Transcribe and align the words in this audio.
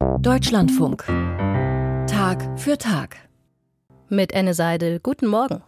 Deutschlandfunk. 0.00 1.04
Tag 2.06 2.58
für 2.58 2.78
Tag. 2.78 3.16
Mit 4.08 4.34
Anne 4.34 4.54
Seidel. 4.54 4.98
Guten 4.98 5.26
Morgen. 5.26 5.62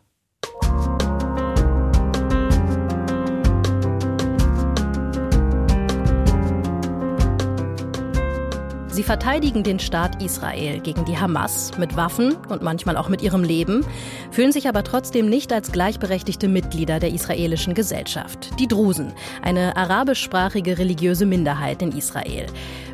Sie 8.92 9.02
verteidigen 9.02 9.62
den 9.62 9.78
Staat 9.78 10.22
Israel 10.22 10.78
gegen 10.80 11.06
die 11.06 11.16
Hamas 11.16 11.70
mit 11.78 11.96
Waffen 11.96 12.36
und 12.50 12.60
manchmal 12.60 12.98
auch 12.98 13.08
mit 13.08 13.22
ihrem 13.22 13.42
Leben, 13.42 13.86
fühlen 14.30 14.52
sich 14.52 14.68
aber 14.68 14.84
trotzdem 14.84 15.30
nicht 15.30 15.50
als 15.50 15.72
gleichberechtigte 15.72 16.46
Mitglieder 16.46 17.00
der 17.00 17.08
israelischen 17.08 17.72
Gesellschaft. 17.72 18.50
Die 18.58 18.68
Drusen, 18.68 19.14
eine 19.40 19.78
arabischsprachige 19.78 20.76
religiöse 20.76 21.24
Minderheit 21.24 21.80
in 21.80 21.92
Israel. 21.92 22.44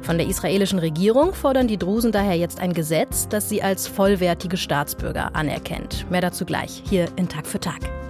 Von 0.03 0.19
der 0.19 0.29
israelischen 0.29 0.79
Regierung 0.79 1.35
fordern 1.35 1.67
die 1.67 1.79
Drusen 1.79 2.13
daher 2.13 2.37
jetzt 2.37 2.61
ein 2.61 2.75
Gesetz, 2.75 3.27
das 3.29 3.49
sie 3.49 3.61
als 3.61 3.89
vollwertige 3.89 4.57
Staatsbürger 4.57 5.35
anerkennt. 5.35 6.09
Mehr 6.13 6.21
dazu 6.21 6.45
gleich 6.45 6.81
hier 6.89 7.09
in 7.17 7.29
Tag 7.29 7.45
für 7.45 7.59
Tag. 7.59 8.08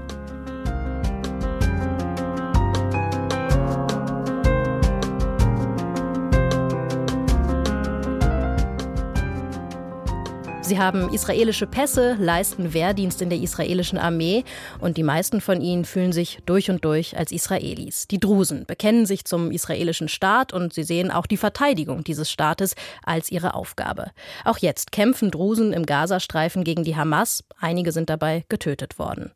Sie 10.68 10.78
haben 10.78 11.08
israelische 11.14 11.66
Pässe, 11.66 12.14
leisten 12.20 12.74
Wehrdienst 12.74 13.22
in 13.22 13.30
der 13.30 13.38
israelischen 13.38 13.96
Armee 13.96 14.44
und 14.80 14.98
die 14.98 15.02
meisten 15.02 15.40
von 15.40 15.62
ihnen 15.62 15.86
fühlen 15.86 16.12
sich 16.12 16.40
durch 16.44 16.70
und 16.70 16.84
durch 16.84 17.16
als 17.16 17.32
Israelis. 17.32 18.06
Die 18.06 18.20
Drusen 18.20 18.66
bekennen 18.66 19.06
sich 19.06 19.24
zum 19.24 19.50
israelischen 19.50 20.10
Staat 20.10 20.52
und 20.52 20.74
sie 20.74 20.82
sehen 20.82 21.10
auch 21.10 21.24
die 21.24 21.38
Verteidigung 21.38 22.04
dieses 22.04 22.30
Staates 22.30 22.74
als 23.02 23.32
ihre 23.32 23.54
Aufgabe. 23.54 24.10
Auch 24.44 24.58
jetzt 24.58 24.92
kämpfen 24.92 25.30
Drusen 25.30 25.72
im 25.72 25.86
Gazastreifen 25.86 26.64
gegen 26.64 26.84
die 26.84 26.96
Hamas. 26.96 27.44
Einige 27.58 27.90
sind 27.90 28.10
dabei 28.10 28.44
getötet 28.50 28.98
worden. 28.98 29.32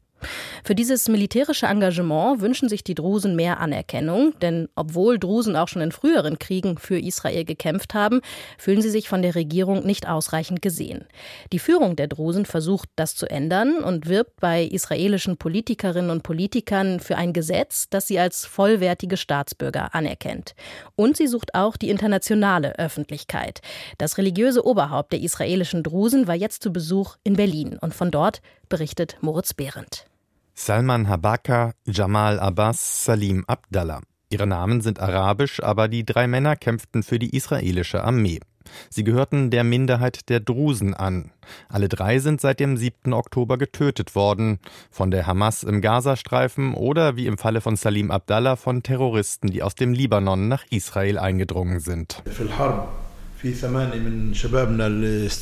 Für 0.64 0.74
dieses 0.74 1.08
militärische 1.08 1.66
Engagement 1.66 2.40
wünschen 2.40 2.68
sich 2.68 2.84
die 2.84 2.94
Drusen 2.94 3.36
mehr 3.36 3.60
Anerkennung, 3.60 4.34
denn 4.40 4.68
obwohl 4.74 5.18
Drusen 5.18 5.56
auch 5.56 5.68
schon 5.68 5.82
in 5.82 5.92
früheren 5.92 6.38
Kriegen 6.38 6.78
für 6.78 6.98
Israel 6.98 7.44
gekämpft 7.44 7.94
haben, 7.94 8.20
fühlen 8.58 8.82
sie 8.82 8.90
sich 8.90 9.08
von 9.08 9.22
der 9.22 9.34
Regierung 9.34 9.84
nicht 9.84 10.08
ausreichend 10.08 10.62
gesehen. 10.62 11.04
Die 11.52 11.58
Führung 11.58 11.96
der 11.96 12.08
Drusen 12.08 12.46
versucht, 12.46 12.88
das 12.96 13.14
zu 13.14 13.26
ändern 13.26 13.78
und 13.78 14.08
wirbt 14.08 14.40
bei 14.40 14.64
israelischen 14.64 15.36
Politikerinnen 15.36 16.10
und 16.10 16.22
Politikern 16.22 17.00
für 17.00 17.16
ein 17.16 17.32
Gesetz, 17.32 17.88
das 17.90 18.06
sie 18.06 18.18
als 18.18 18.46
vollwertige 18.46 19.16
Staatsbürger 19.16 19.94
anerkennt. 19.94 20.54
Und 20.96 21.16
sie 21.16 21.26
sucht 21.26 21.54
auch 21.54 21.76
die 21.76 21.90
internationale 21.90 22.78
Öffentlichkeit. 22.78 23.60
Das 23.98 24.18
religiöse 24.18 24.64
Oberhaupt 24.64 25.12
der 25.12 25.20
israelischen 25.20 25.82
Drusen 25.82 26.26
war 26.26 26.34
jetzt 26.34 26.62
zu 26.62 26.72
Besuch 26.72 27.16
in 27.24 27.36
Berlin 27.36 27.78
und 27.80 27.94
von 27.94 28.10
dort 28.10 28.40
berichtet 28.68 29.16
Moritz 29.20 29.54
Behrendt. 29.54 30.06
Salman 30.64 31.08
Habaka, 31.08 31.72
Jamal 31.86 32.38
Abbas, 32.38 33.04
Salim 33.04 33.42
Abdallah. 33.48 34.00
Ihre 34.30 34.46
Namen 34.46 34.80
sind 34.80 35.00
arabisch, 35.00 35.60
aber 35.60 35.88
die 35.88 36.04
drei 36.04 36.28
Männer 36.28 36.54
kämpften 36.54 37.02
für 37.02 37.18
die 37.18 37.34
israelische 37.34 38.04
Armee. 38.04 38.38
Sie 38.88 39.02
gehörten 39.02 39.50
der 39.50 39.64
Minderheit 39.64 40.28
der 40.28 40.38
Drusen 40.38 40.94
an. 40.94 41.32
Alle 41.68 41.88
drei 41.88 42.20
sind 42.20 42.40
seit 42.40 42.60
dem 42.60 42.76
7. 42.76 43.12
Oktober 43.12 43.58
getötet 43.58 44.14
worden, 44.14 44.60
von 44.92 45.10
der 45.10 45.26
Hamas 45.26 45.64
im 45.64 45.80
Gazastreifen 45.80 46.74
oder 46.74 47.16
wie 47.16 47.26
im 47.26 47.38
Falle 47.38 47.60
von 47.60 47.74
Salim 47.74 48.12
Abdallah 48.12 48.54
von 48.54 48.84
Terroristen, 48.84 49.50
die 49.50 49.64
aus 49.64 49.74
dem 49.74 49.92
Libanon 49.92 50.46
nach 50.46 50.64
Israel 50.70 51.18
eingedrungen 51.18 51.80
sind. 51.80 52.22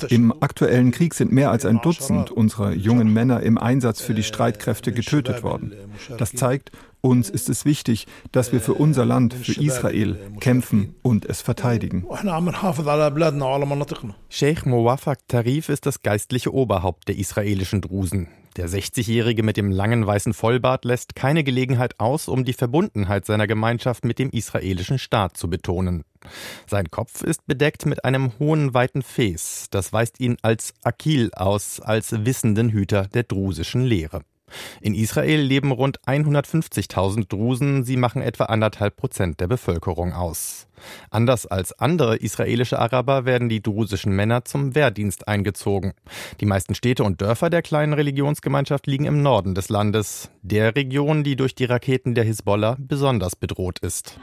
Im 0.08 0.34
aktuellen 0.40 0.90
Krieg 0.90 1.14
sind 1.14 1.32
mehr 1.32 1.50
als 1.50 1.66
ein 1.66 1.80
Dutzend 1.82 2.30
unserer 2.30 2.72
jungen 2.72 3.12
Männer 3.12 3.42
im 3.42 3.58
Einsatz 3.58 4.00
für 4.00 4.14
die 4.14 4.22
Streitkräfte 4.22 4.92
getötet 4.92 5.42
worden. 5.42 5.72
Das 6.18 6.32
zeigt, 6.32 6.70
uns 7.00 7.30
ist 7.30 7.48
es 7.48 7.64
wichtig, 7.64 8.06
dass 8.32 8.52
wir 8.52 8.60
für 8.60 8.74
unser 8.74 9.04
Land, 9.04 9.34
für 9.34 9.60
Israel, 9.60 10.18
kämpfen 10.40 10.94
und 11.02 11.24
es 11.26 11.40
verteidigen. 11.40 12.04
Sheikh 14.28 14.68
Mowafak 14.68 15.26
Tarif 15.28 15.68
ist 15.68 15.86
das 15.86 16.02
geistliche 16.02 16.52
Oberhaupt 16.52 17.08
der 17.08 17.16
israelischen 17.16 17.80
Drusen. 17.80 18.28
Der 18.56 18.68
60-Jährige 18.68 19.44
mit 19.44 19.56
dem 19.56 19.70
langen 19.70 20.04
weißen 20.04 20.34
Vollbart 20.34 20.84
lässt 20.84 21.14
keine 21.14 21.44
Gelegenheit 21.44 22.00
aus, 22.00 22.26
um 22.28 22.44
die 22.44 22.52
Verbundenheit 22.52 23.24
seiner 23.24 23.46
Gemeinschaft 23.46 24.04
mit 24.04 24.18
dem 24.18 24.30
israelischen 24.30 24.98
Staat 24.98 25.36
zu 25.36 25.48
betonen. 25.48 26.04
Sein 26.66 26.90
Kopf 26.90 27.22
ist 27.22 27.46
bedeckt 27.46 27.86
mit 27.86 28.04
einem 28.04 28.32
hohen, 28.38 28.74
weiten 28.74 29.02
Fes. 29.02 29.68
Das 29.70 29.92
weist 29.92 30.18
ihn 30.18 30.36
als 30.42 30.74
Akil 30.82 31.30
aus, 31.32 31.80
als 31.80 32.24
wissenden 32.24 32.70
Hüter 32.70 33.06
der 33.06 33.22
drusischen 33.22 33.82
Lehre. 33.84 34.22
In 34.80 34.94
Israel 34.94 35.40
leben 35.40 35.72
rund 35.72 36.00
150.000 36.02 37.28
Drusen, 37.28 37.84
sie 37.84 37.96
machen 37.96 38.22
etwa 38.22 38.44
anderthalb 38.44 38.96
Prozent 38.96 39.40
der 39.40 39.48
Bevölkerung 39.48 40.12
aus. 40.12 40.66
Anders 41.10 41.46
als 41.46 41.78
andere 41.78 42.16
israelische 42.16 42.78
Araber 42.78 43.24
werden 43.24 43.48
die 43.48 43.62
drusischen 43.62 44.14
Männer 44.14 44.44
zum 44.44 44.74
Wehrdienst 44.74 45.28
eingezogen. 45.28 45.92
Die 46.40 46.46
meisten 46.46 46.74
Städte 46.74 47.04
und 47.04 47.20
Dörfer 47.20 47.50
der 47.50 47.62
kleinen 47.62 47.92
Religionsgemeinschaft 47.92 48.86
liegen 48.86 49.04
im 49.04 49.22
Norden 49.22 49.54
des 49.54 49.68
Landes, 49.68 50.30
der 50.42 50.74
Region, 50.76 51.24
die 51.24 51.36
durch 51.36 51.54
die 51.54 51.64
Raketen 51.64 52.14
der 52.14 52.24
Hisbollah 52.24 52.76
besonders 52.78 53.36
bedroht 53.36 53.78
ist. 53.80 54.18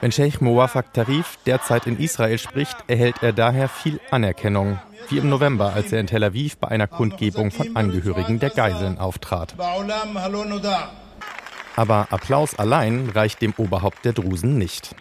Wenn 0.00 0.12
Sheikh 0.12 0.40
Mowafak 0.40 0.92
Tarif 0.92 1.38
derzeit 1.44 1.88
in 1.88 1.98
Israel 1.98 2.38
spricht, 2.38 2.76
erhält 2.86 3.16
er 3.20 3.32
daher 3.32 3.68
viel 3.68 4.00
Anerkennung 4.12 4.78
wie 5.08 5.18
im 5.18 5.28
November, 5.28 5.72
als 5.72 5.92
er 5.92 5.98
in 5.98 6.06
Tel 6.06 6.22
Aviv 6.22 6.56
bei 6.58 6.68
einer 6.68 6.86
Kundgebung 6.86 7.50
von 7.50 7.74
Angehörigen 7.74 8.38
der 8.38 8.50
Geiseln 8.50 8.98
auftrat. 8.98 9.56
Aber 11.74 12.06
Applaus 12.10 12.58
allein 12.58 13.10
reicht 13.10 13.42
dem 13.42 13.54
Oberhaupt 13.56 14.04
der 14.04 14.12
Drusen 14.12 14.56
nicht. 14.56 14.94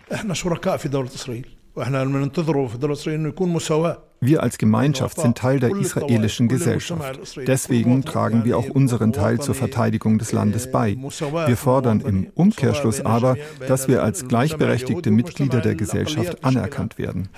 Wir 4.19 4.41
als 4.41 4.57
Gemeinschaft 4.57 5.21
sind 5.21 5.37
Teil 5.37 5.59
der 5.59 5.75
israelischen 5.75 6.47
Gesellschaft. 6.47 7.37
Deswegen 7.45 8.03
tragen 8.03 8.45
wir 8.45 8.57
auch 8.57 8.67
unseren 8.69 9.13
Teil 9.13 9.39
zur 9.39 9.53
Verteidigung 9.53 10.17
des 10.17 10.31
Landes 10.31 10.71
bei. 10.71 10.97
Wir 10.97 11.55
fordern 11.57 12.01
im 12.01 12.27
Umkehrschluss 12.33 13.01
aber, 13.01 13.37
dass 13.67 13.87
wir 13.87 14.01
als 14.01 14.27
gleichberechtigte 14.27 15.11
Mitglieder 15.11 15.61
der 15.61 15.75
Gesellschaft 15.75 16.43
anerkannt 16.43 16.97
werden. 16.97 17.29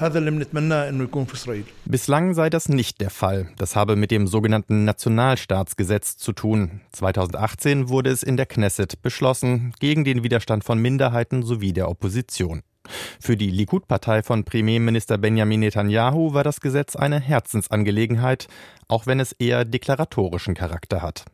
Bislang 1.86 2.34
sei 2.34 2.50
das 2.50 2.70
nicht 2.70 3.02
der 3.02 3.10
Fall. 3.10 3.50
Das 3.58 3.76
habe 3.76 3.98
mit 3.98 4.12
dem 4.12 4.28
sogenannten 4.28 4.86
Nationalstaatsgesetz 4.86 6.16
zu 6.16 6.32
tun. 6.32 6.80
2018 6.94 7.90
wurde 7.90 8.10
es 8.10 8.24
in 8.24 8.38
der 8.38 8.46
Knesset 8.46 9.02
beschlossen, 9.02 9.74
gegen 9.80 10.06
den 10.06 10.24
Widerstand 10.24 10.64
von 10.64 10.80
Minderheiten 10.80 11.44
sowie 11.44 11.74
der 11.74 11.90
Opposition. 11.90 12.62
Für 13.20 13.38
die 13.38 13.50
Likud-Partei 13.50 14.24
von 14.24 14.44
Premierminister 14.44 15.18
Benjamin 15.18 15.62
Netanyahu 15.62 16.34
war 16.34 16.44
das 16.44 16.62
Gesetz 16.62 16.96
eine 16.96 17.20
Herzensangelegenheit, 17.20 18.48
auch 18.88 19.06
wenn 19.06 19.20
es 19.20 19.34
eher 19.34 19.66
deklaratorischen 19.66 20.56
Charakter 20.56 21.02
hat. 21.02 21.26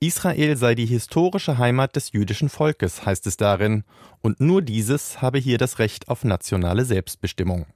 Israel 0.00 0.56
sei 0.56 0.74
die 0.74 0.86
historische 0.86 1.58
Heimat 1.58 1.96
des 1.96 2.12
jüdischen 2.12 2.48
Volkes, 2.48 3.04
heißt 3.04 3.26
es 3.26 3.36
darin, 3.36 3.84
und 4.22 4.40
nur 4.40 4.62
dieses 4.62 5.20
habe 5.20 5.38
hier 5.38 5.58
das 5.58 5.78
Recht 5.78 6.08
auf 6.08 6.24
nationale 6.24 6.84
Selbstbestimmung. 6.84 7.66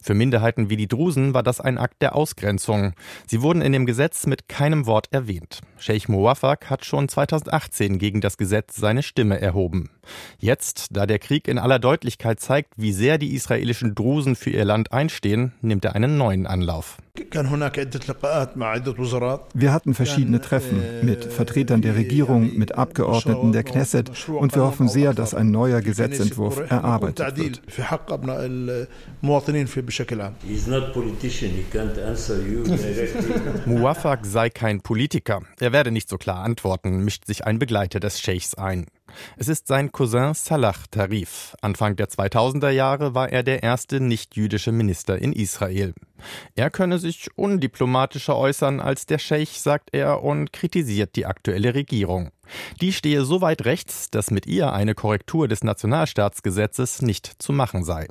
Für 0.00 0.14
Minderheiten 0.14 0.70
wie 0.70 0.76
die 0.76 0.88
Drusen 0.88 1.34
war 1.34 1.42
das 1.42 1.60
ein 1.60 1.78
Akt 1.78 2.00
der 2.00 2.14
Ausgrenzung. 2.14 2.92
Sie 3.26 3.42
wurden 3.42 3.62
in 3.62 3.72
dem 3.72 3.86
Gesetz 3.86 4.26
mit 4.26 4.48
keinem 4.48 4.86
Wort 4.86 5.08
erwähnt. 5.10 5.60
Sheikh 5.78 6.10
Mowafak 6.10 6.70
hat 6.70 6.84
schon 6.84 7.08
2018 7.08 7.98
gegen 7.98 8.20
das 8.20 8.36
Gesetz 8.36 8.76
seine 8.76 9.02
Stimme 9.02 9.40
erhoben. 9.40 9.90
Jetzt, 10.38 10.88
da 10.90 11.06
der 11.06 11.18
Krieg 11.18 11.48
in 11.48 11.58
aller 11.58 11.78
Deutlichkeit 11.78 12.40
zeigt, 12.40 12.72
wie 12.76 12.92
sehr 12.92 13.18
die 13.18 13.34
israelischen 13.34 13.94
Drusen 13.94 14.36
für 14.36 14.50
ihr 14.50 14.64
Land 14.64 14.92
einstehen, 14.92 15.52
nimmt 15.60 15.84
er 15.84 15.94
einen 15.94 16.16
neuen 16.16 16.46
Anlauf. 16.46 16.98
Wir 19.54 19.72
hatten 19.72 19.94
verschiedene 19.94 20.40
Treffen 20.40 20.82
mit 21.02 21.24
Vertretern 21.24 21.82
der 21.82 21.96
Regierung, 21.96 22.56
mit 22.56 22.76
Abgeordneten 22.76 23.52
der 23.52 23.62
Knesset 23.64 24.10
und 24.28 24.54
wir 24.54 24.62
hoffen 24.62 24.88
sehr, 24.88 25.14
dass 25.14 25.34
ein 25.34 25.50
neuer 25.50 25.80
Gesetzentwurf 25.80 26.70
erarbeitet 26.70 27.36
wird. 27.36 27.62
Muwafak 33.66 34.26
sei 34.26 34.50
kein 34.50 34.80
Politiker. 34.80 35.42
Er 35.60 35.72
werde 35.72 35.90
nicht 35.90 36.08
so 36.08 36.18
klar 36.18 36.44
antworten, 36.44 37.04
mischt 37.04 37.26
sich 37.26 37.46
ein 37.46 37.58
Begleiter 37.58 38.00
des 38.00 38.20
Scheichs 38.20 38.54
ein. 38.54 38.86
Es 39.36 39.48
ist 39.48 39.66
sein 39.66 39.92
Cousin 39.92 40.34
Salah 40.34 40.74
Tarif. 40.90 41.56
Anfang 41.60 41.96
der 41.96 42.08
2000er 42.08 42.70
Jahre 42.70 43.14
war 43.14 43.30
er 43.30 43.42
der 43.42 43.62
erste 43.62 44.00
nicht-jüdische 44.00 44.72
Minister 44.72 45.18
in 45.18 45.32
Israel. 45.32 45.94
Er 46.54 46.70
könne 46.70 46.98
sich 46.98 47.28
undiplomatischer 47.36 48.36
äußern 48.36 48.80
als 48.80 49.06
der 49.06 49.18
Scheich, 49.18 49.60
sagt 49.60 49.90
er, 49.92 50.22
und 50.22 50.52
kritisiert 50.52 51.16
die 51.16 51.26
aktuelle 51.26 51.74
Regierung. 51.74 52.30
Die 52.80 52.92
stehe 52.92 53.24
so 53.24 53.40
weit 53.40 53.64
rechts, 53.64 54.10
dass 54.10 54.30
mit 54.30 54.46
ihr 54.46 54.72
eine 54.72 54.94
Korrektur 54.94 55.48
des 55.48 55.64
Nationalstaatsgesetzes 55.64 57.02
nicht 57.02 57.42
zu 57.42 57.52
machen 57.52 57.84
sei. 57.84 58.06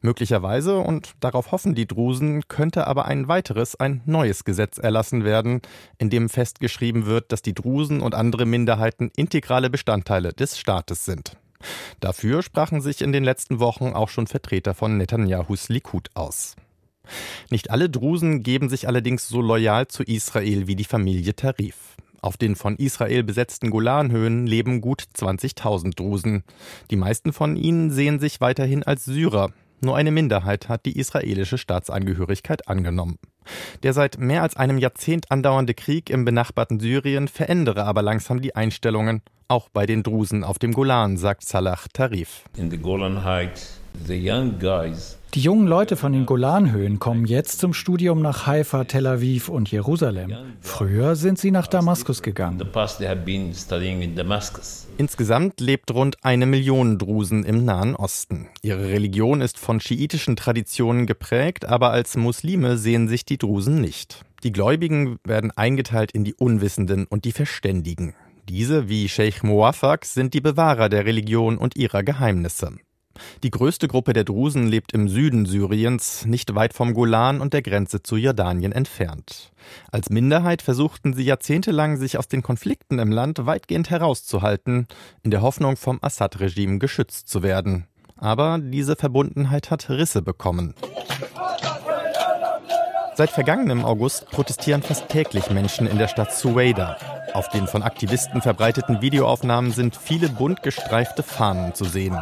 Möglicherweise, 0.00 0.78
und 0.78 1.12
darauf 1.20 1.52
hoffen 1.52 1.74
die 1.74 1.86
Drusen, 1.86 2.48
könnte 2.48 2.86
aber 2.86 3.06
ein 3.06 3.28
weiteres, 3.28 3.76
ein 3.76 4.02
neues 4.06 4.44
Gesetz 4.44 4.78
erlassen 4.78 5.24
werden, 5.24 5.60
in 5.98 6.10
dem 6.10 6.28
festgeschrieben 6.28 7.06
wird, 7.06 7.32
dass 7.32 7.42
die 7.42 7.54
Drusen 7.54 8.00
und 8.00 8.14
andere 8.14 8.46
Minderheiten 8.46 9.10
integrale 9.16 9.70
Bestandteile 9.70 10.32
des 10.32 10.58
Staates 10.58 11.04
sind. 11.04 11.36
Dafür 12.00 12.42
sprachen 12.42 12.80
sich 12.80 13.02
in 13.02 13.12
den 13.12 13.24
letzten 13.24 13.58
Wochen 13.60 13.92
auch 13.92 14.08
schon 14.08 14.26
Vertreter 14.26 14.74
von 14.74 14.98
Netanyahus 14.98 15.68
Likud 15.68 16.10
aus. 16.14 16.56
Nicht 17.50 17.70
alle 17.70 17.88
Drusen 17.88 18.42
geben 18.42 18.68
sich 18.68 18.88
allerdings 18.88 19.28
so 19.28 19.40
loyal 19.40 19.86
zu 19.88 20.02
Israel 20.02 20.66
wie 20.66 20.76
die 20.76 20.84
Familie 20.84 21.34
Tarif. 21.34 21.96
Auf 22.26 22.36
den 22.36 22.56
von 22.56 22.74
Israel 22.74 23.22
besetzten 23.22 23.70
Golanhöhen 23.70 24.48
leben 24.48 24.80
gut 24.80 25.04
20.000 25.16 25.94
Drusen. 25.94 26.42
Die 26.90 26.96
meisten 26.96 27.32
von 27.32 27.54
ihnen 27.54 27.92
sehen 27.92 28.18
sich 28.18 28.40
weiterhin 28.40 28.82
als 28.82 29.04
Syrer. 29.04 29.52
Nur 29.80 29.96
eine 29.96 30.10
Minderheit 30.10 30.68
hat 30.68 30.86
die 30.86 30.98
israelische 30.98 31.56
Staatsangehörigkeit 31.56 32.66
angenommen. 32.66 33.20
Der 33.84 33.92
seit 33.92 34.18
mehr 34.18 34.42
als 34.42 34.56
einem 34.56 34.78
Jahrzehnt 34.78 35.30
andauernde 35.30 35.74
Krieg 35.74 36.10
im 36.10 36.24
benachbarten 36.24 36.80
Syrien 36.80 37.28
verändere 37.28 37.84
aber 37.84 38.02
langsam 38.02 38.42
die 38.42 38.56
Einstellungen, 38.56 39.22
auch 39.48 39.68
bei 39.68 39.86
den 39.86 40.02
Drusen 40.02 40.44
auf 40.44 40.58
dem 40.58 40.72
Golan, 40.72 41.16
sagt 41.16 41.44
Salah 41.44 41.78
Tarif. 41.92 42.44
In 42.56 42.70
the 42.70 42.78
Golan 42.78 43.24
Heights, 43.24 43.80
the 44.06 44.30
young 44.30 44.58
guys 44.58 45.16
die 45.36 45.42
jungen 45.42 45.66
Leute 45.66 45.96
von 45.96 46.14
den 46.14 46.24
Golanhöhen 46.24 46.98
kommen 46.98 47.26
jetzt 47.26 47.58
zum 47.58 47.74
Studium 47.74 48.22
nach 48.22 48.46
Haifa, 48.46 48.84
Tel 48.84 49.06
Aviv 49.06 49.50
und 49.50 49.70
Jerusalem. 49.70 50.32
Früher 50.62 51.14
sind 51.14 51.38
sie 51.38 51.50
nach 51.50 51.66
Damaskus 51.66 52.22
gegangen. 52.22 52.58
Insgesamt 54.96 55.60
lebt 55.60 55.90
rund 55.92 56.16
eine 56.24 56.46
Million 56.46 56.96
Drusen 56.96 57.44
im 57.44 57.66
Nahen 57.66 57.96
Osten. 57.96 58.48
Ihre 58.62 58.88
Religion 58.88 59.42
ist 59.42 59.58
von 59.58 59.78
schiitischen 59.78 60.36
Traditionen 60.36 61.04
geprägt, 61.04 61.66
aber 61.66 61.90
als 61.90 62.16
Muslime 62.16 62.78
sehen 62.78 63.06
sich 63.06 63.26
die 63.26 63.36
Drusen 63.36 63.82
nicht. 63.82 64.24
Die 64.42 64.52
Gläubigen 64.52 65.18
werden 65.22 65.50
eingeteilt 65.50 66.12
in 66.12 66.24
die 66.24 66.32
Unwissenden 66.32 67.04
und 67.04 67.26
die 67.26 67.32
Verständigen. 67.32 68.14
Diese, 68.48 68.88
wie 68.88 69.08
Sheikh 69.08 69.44
Muwafak, 69.44 70.04
sind 70.04 70.32
die 70.32 70.40
Bewahrer 70.40 70.88
der 70.88 71.04
Religion 71.04 71.58
und 71.58 71.76
ihrer 71.76 72.04
Geheimnisse. 72.04 72.76
Die 73.42 73.50
größte 73.50 73.88
Gruppe 73.88 74.12
der 74.12 74.22
Drusen 74.22 74.68
lebt 74.68 74.92
im 74.92 75.08
Süden 75.08 75.46
Syriens, 75.46 76.26
nicht 76.26 76.54
weit 76.54 76.72
vom 76.72 76.94
Golan 76.94 77.40
und 77.40 77.54
der 77.54 77.62
Grenze 77.62 78.02
zu 78.02 78.16
Jordanien 78.16 78.70
entfernt. 78.70 79.50
Als 79.90 80.10
Minderheit 80.10 80.62
versuchten 80.62 81.12
sie 81.12 81.24
jahrzehntelang, 81.24 81.96
sich 81.96 82.18
aus 82.18 82.28
den 82.28 82.42
Konflikten 82.42 83.00
im 83.00 83.10
Land 83.10 83.46
weitgehend 83.46 83.90
herauszuhalten, 83.90 84.86
in 85.24 85.32
der 85.32 85.42
Hoffnung, 85.42 85.76
vom 85.76 85.98
Assad-Regime 86.00 86.78
geschützt 86.78 87.28
zu 87.28 87.42
werden. 87.42 87.86
Aber 88.16 88.58
diese 88.62 88.94
Verbundenheit 88.94 89.70
hat 89.70 89.90
Risse 89.90 90.22
bekommen. 90.22 90.74
Seit 93.16 93.30
vergangenem 93.30 93.86
August 93.86 94.30
protestieren 94.30 94.82
fast 94.82 95.08
täglich 95.08 95.50
Menschen 95.50 95.86
in 95.86 95.96
der 95.96 96.08
Stadt 96.08 96.34
Suwaida. 96.34 96.98
Auf 97.32 97.48
den 97.48 97.66
von 97.66 97.82
Aktivisten 97.82 98.42
verbreiteten 98.42 99.00
Videoaufnahmen 99.00 99.72
sind 99.72 99.96
viele 99.96 100.28
bunt 100.28 100.62
gestreifte 100.62 101.22
Fahnen 101.22 101.74
zu 101.74 101.86
sehen. 101.86 102.18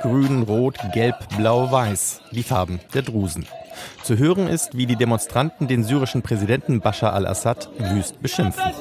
Grün, 0.00 0.44
Rot, 0.44 0.78
Gelb, 0.94 1.16
Blau, 1.36 1.70
Weiß, 1.70 2.22
die 2.30 2.42
Farben 2.42 2.80
der 2.94 3.02
Drusen. 3.02 3.46
Zu 4.02 4.16
hören 4.16 4.48
ist, 4.48 4.74
wie 4.74 4.86
die 4.86 4.96
Demonstranten 4.96 5.68
den 5.68 5.84
syrischen 5.84 6.22
Präsidenten 6.22 6.80
Bashar 6.80 7.12
al-Assad 7.12 7.68
wüst 7.78 8.22
beschimpfen. 8.22 8.72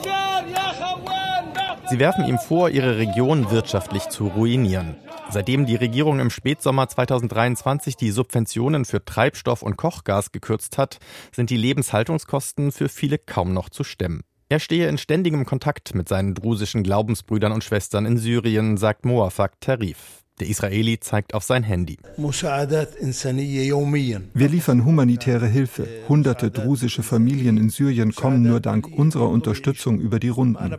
Sie 1.90 2.00
werfen 2.00 2.26
ihm 2.26 2.38
vor, 2.38 2.70
ihre 2.70 2.98
Region 2.98 3.50
wirtschaftlich 3.50 4.10
zu 4.10 4.28
ruinieren. 4.28 4.98
Seitdem 5.30 5.66
die 5.66 5.76
Regierung 5.76 6.20
im 6.20 6.30
Spätsommer 6.30 6.90
2023 6.90 7.96
die 7.96 8.12
Subventionen 8.12 8.84
für 8.84 9.06
Treibstoff 9.06 9.62
und 9.62 9.78
Kochgas 9.78 10.34
gekürzt 10.34 10.78
hat, 10.78 11.00
sind 11.34 11.50
die 11.50 11.56
Lebenshaltungskosten 11.56 12.74
für 12.74 12.90
viele 12.90 13.18
kaum 13.18 13.54
noch 13.54 13.70
zu 13.70 13.86
stemmen. 13.86 14.24
Er 14.50 14.60
stehe 14.60 14.90
in 14.90 14.98
ständigem 14.98 15.46
Kontakt 15.46 15.96
mit 15.96 16.10
seinen 16.10 16.34
drusischen 16.34 16.84
Glaubensbrüdern 16.84 17.54
und 17.54 17.64
Schwestern 17.64 18.06
in 18.06 18.18
Syrien, 18.18 18.76
sagt 18.76 19.06
Moafak 19.06 19.60
Tarif. 19.62 20.27
Der 20.40 20.48
Israeli 20.48 21.00
zeigt 21.00 21.34
auf 21.34 21.44
sein 21.44 21.64
Handy. 21.64 21.98
Wir 24.36 24.50
liefern 24.50 24.86
humanitäre 24.86 25.48
Hilfe. 25.48 25.88
Hunderte 26.08 26.52
drusische 26.52 27.02
Familien 27.02 27.58
in 27.58 27.70
Syrien 27.70 28.14
kommen 28.14 28.44
nur 28.44 28.60
dank 28.60 28.88
unserer 28.88 29.30
Unterstützung 29.30 30.00
über 30.00 30.20
die 30.20 30.30
Runden. 30.30 30.76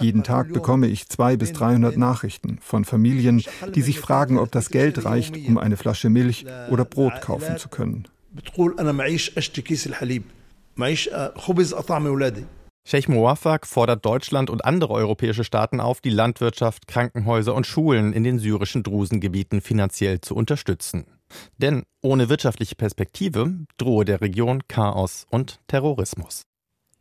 Jeden 0.00 0.22
Tag 0.22 0.52
bekomme 0.52 0.86
ich 0.86 1.08
zwei 1.08 1.36
bis 1.36 1.52
300 1.52 1.96
Nachrichten 1.96 2.58
von 2.60 2.84
Familien, 2.84 3.42
die 3.74 3.82
sich 3.82 3.98
fragen, 3.98 4.38
ob 4.38 4.52
das 4.52 4.70
Geld 4.70 5.04
reicht, 5.04 5.36
um 5.36 5.58
eine 5.58 5.76
Flasche 5.76 6.08
Milch 6.08 6.46
oder 6.70 6.84
Brot 6.84 7.20
kaufen 7.20 7.56
zu 7.58 7.68
können. 7.68 8.06
Sheikh 12.84 13.10
Mowaffaq 13.10 13.66
fordert 13.66 14.04
Deutschland 14.04 14.50
und 14.50 14.64
andere 14.64 14.94
europäische 14.94 15.44
Staaten 15.44 15.80
auf, 15.80 16.00
die 16.00 16.10
Landwirtschaft, 16.10 16.86
Krankenhäuser 16.86 17.54
und 17.54 17.66
Schulen 17.66 18.12
in 18.12 18.24
den 18.24 18.38
syrischen 18.38 18.82
Drusengebieten 18.82 19.60
finanziell 19.60 20.20
zu 20.20 20.34
unterstützen. 20.34 21.06
Denn 21.58 21.84
ohne 22.02 22.28
wirtschaftliche 22.28 22.74
Perspektive 22.74 23.54
drohe 23.76 24.04
der 24.04 24.20
Region 24.20 24.66
Chaos 24.66 25.26
und 25.30 25.60
Terrorismus. 25.68 26.42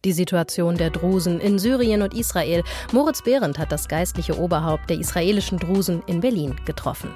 Die 0.06 0.14
Situation 0.14 0.78
der 0.78 0.92
Drusen 0.92 1.42
in 1.42 1.60
Syrien 1.60 2.02
und 2.02 2.14
Israel. 2.14 2.64
Moritz 2.94 3.22
Behrendt 3.22 3.58
hat 3.58 3.72
das 3.72 3.88
geistliche 3.88 4.40
Oberhaupt 4.40 4.90
der 4.90 5.00
israelischen 5.00 5.60
Drusen 5.60 6.02
in 6.08 6.22
Berlin 6.22 6.56
getroffen. 6.66 7.10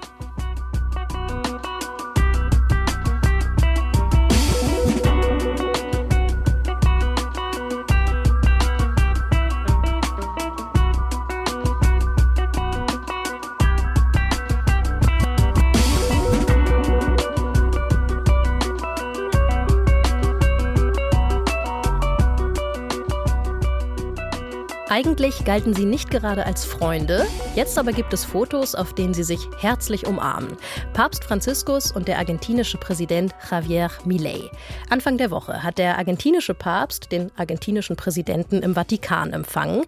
Eigentlich 24.96 25.44
galten 25.44 25.74
sie 25.74 25.86
nicht 25.86 26.12
gerade 26.12 26.46
als 26.46 26.66
Freunde, 26.66 27.26
jetzt 27.56 27.80
aber 27.80 27.94
gibt 27.94 28.14
es 28.14 28.24
Fotos, 28.24 28.76
auf 28.76 28.94
denen 28.94 29.16
sie 29.16 29.24
sich 29.24 29.40
herzlich 29.58 30.06
umarmen. 30.06 30.56
Papst 30.94 31.24
Franziskus 31.24 31.92
und 31.92 32.08
der 32.08 32.20
argentinische 32.20 32.78
Präsident 32.78 33.34
Javier 33.50 33.90
Milei. 34.06 34.52
Anfang 34.92 35.18
der 35.18 35.32
Woche 35.32 35.64
hat 35.64 35.80
der 35.80 35.98
argentinische 35.98 36.54
Papst 36.54 37.12
den 37.12 37.32
argentinischen 37.36 37.96
Präsidenten 37.96 38.62
im 38.62 38.76
Vatikan 38.76 39.34
empfangen. 39.34 39.84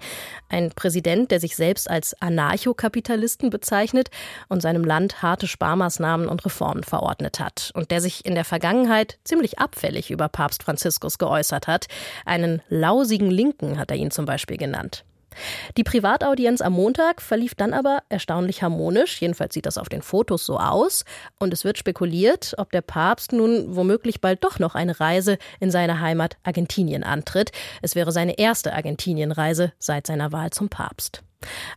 Ein 0.50 0.72
Präsident, 0.72 1.30
der 1.30 1.40
sich 1.40 1.56
selbst 1.56 1.88
als 1.88 2.20
Anarchokapitalisten 2.20 3.52
bezeichnet 3.52 4.10
und 4.50 4.64
seinem 4.64 4.84
Land 4.84 5.22
harte 5.22 5.46
Sparmaßnahmen 5.46 6.28
und 6.28 6.44
Reformen 6.46 6.84
verordnet 6.84 7.40
hat 7.40 7.70
und 7.76 7.92
der 7.92 8.02
sich 8.02 8.26
in 8.26 8.34
der 8.34 8.44
Vergangenheit 8.44 9.20
ziemlich 9.24 9.60
abfällig 9.60 10.10
über 10.10 10.30
Papst 10.30 10.64
Franziskus 10.64 11.20
geäußert 11.20 11.68
hat. 11.68 11.86
Einen 12.26 12.64
lausigen 12.70 13.30
Linken 13.30 13.78
hat 13.78 13.92
er 13.92 13.98
ihn 13.98 14.10
zum 14.10 14.26
Beispiel 14.26 14.58
genannt. 14.58 14.95
Die 15.78 15.84
Privataudienz 15.84 16.62
am 16.62 16.74
Montag 16.74 17.22
verlief 17.22 17.56
dann 17.56 17.74
aber 17.74 18.04
erstaunlich 18.10 18.64
harmonisch, 18.64 19.22
jedenfalls 19.22 19.54
sieht 19.54 19.66
das 19.66 19.78
auf 19.78 19.90
den 19.90 20.02
Fotos 20.02 20.46
so 20.46 20.58
aus, 20.60 21.06
und 21.40 21.54
es 21.54 21.64
wird 21.64 21.78
spekuliert, 21.78 22.54
ob 22.58 22.72
der 22.72 22.82
Papst 22.82 23.34
nun 23.34 23.76
womöglich 23.76 24.22
bald 24.22 24.44
doch 24.44 24.60
noch 24.60 24.76
eine 24.76 25.00
Reise 25.00 25.38
in 25.60 25.72
seine 25.72 26.02
Heimat 26.02 26.38
Argentinien 26.44 27.04
antritt. 27.04 27.52
Es 27.82 27.96
wäre 27.96 28.12
seine 28.12 28.38
erste 28.38 28.74
Argentinienreise 28.74 29.74
seit 29.80 30.08
seiner 30.08 30.32
Wahl 30.32 30.52
zum 30.52 30.70
Papst. 30.70 31.24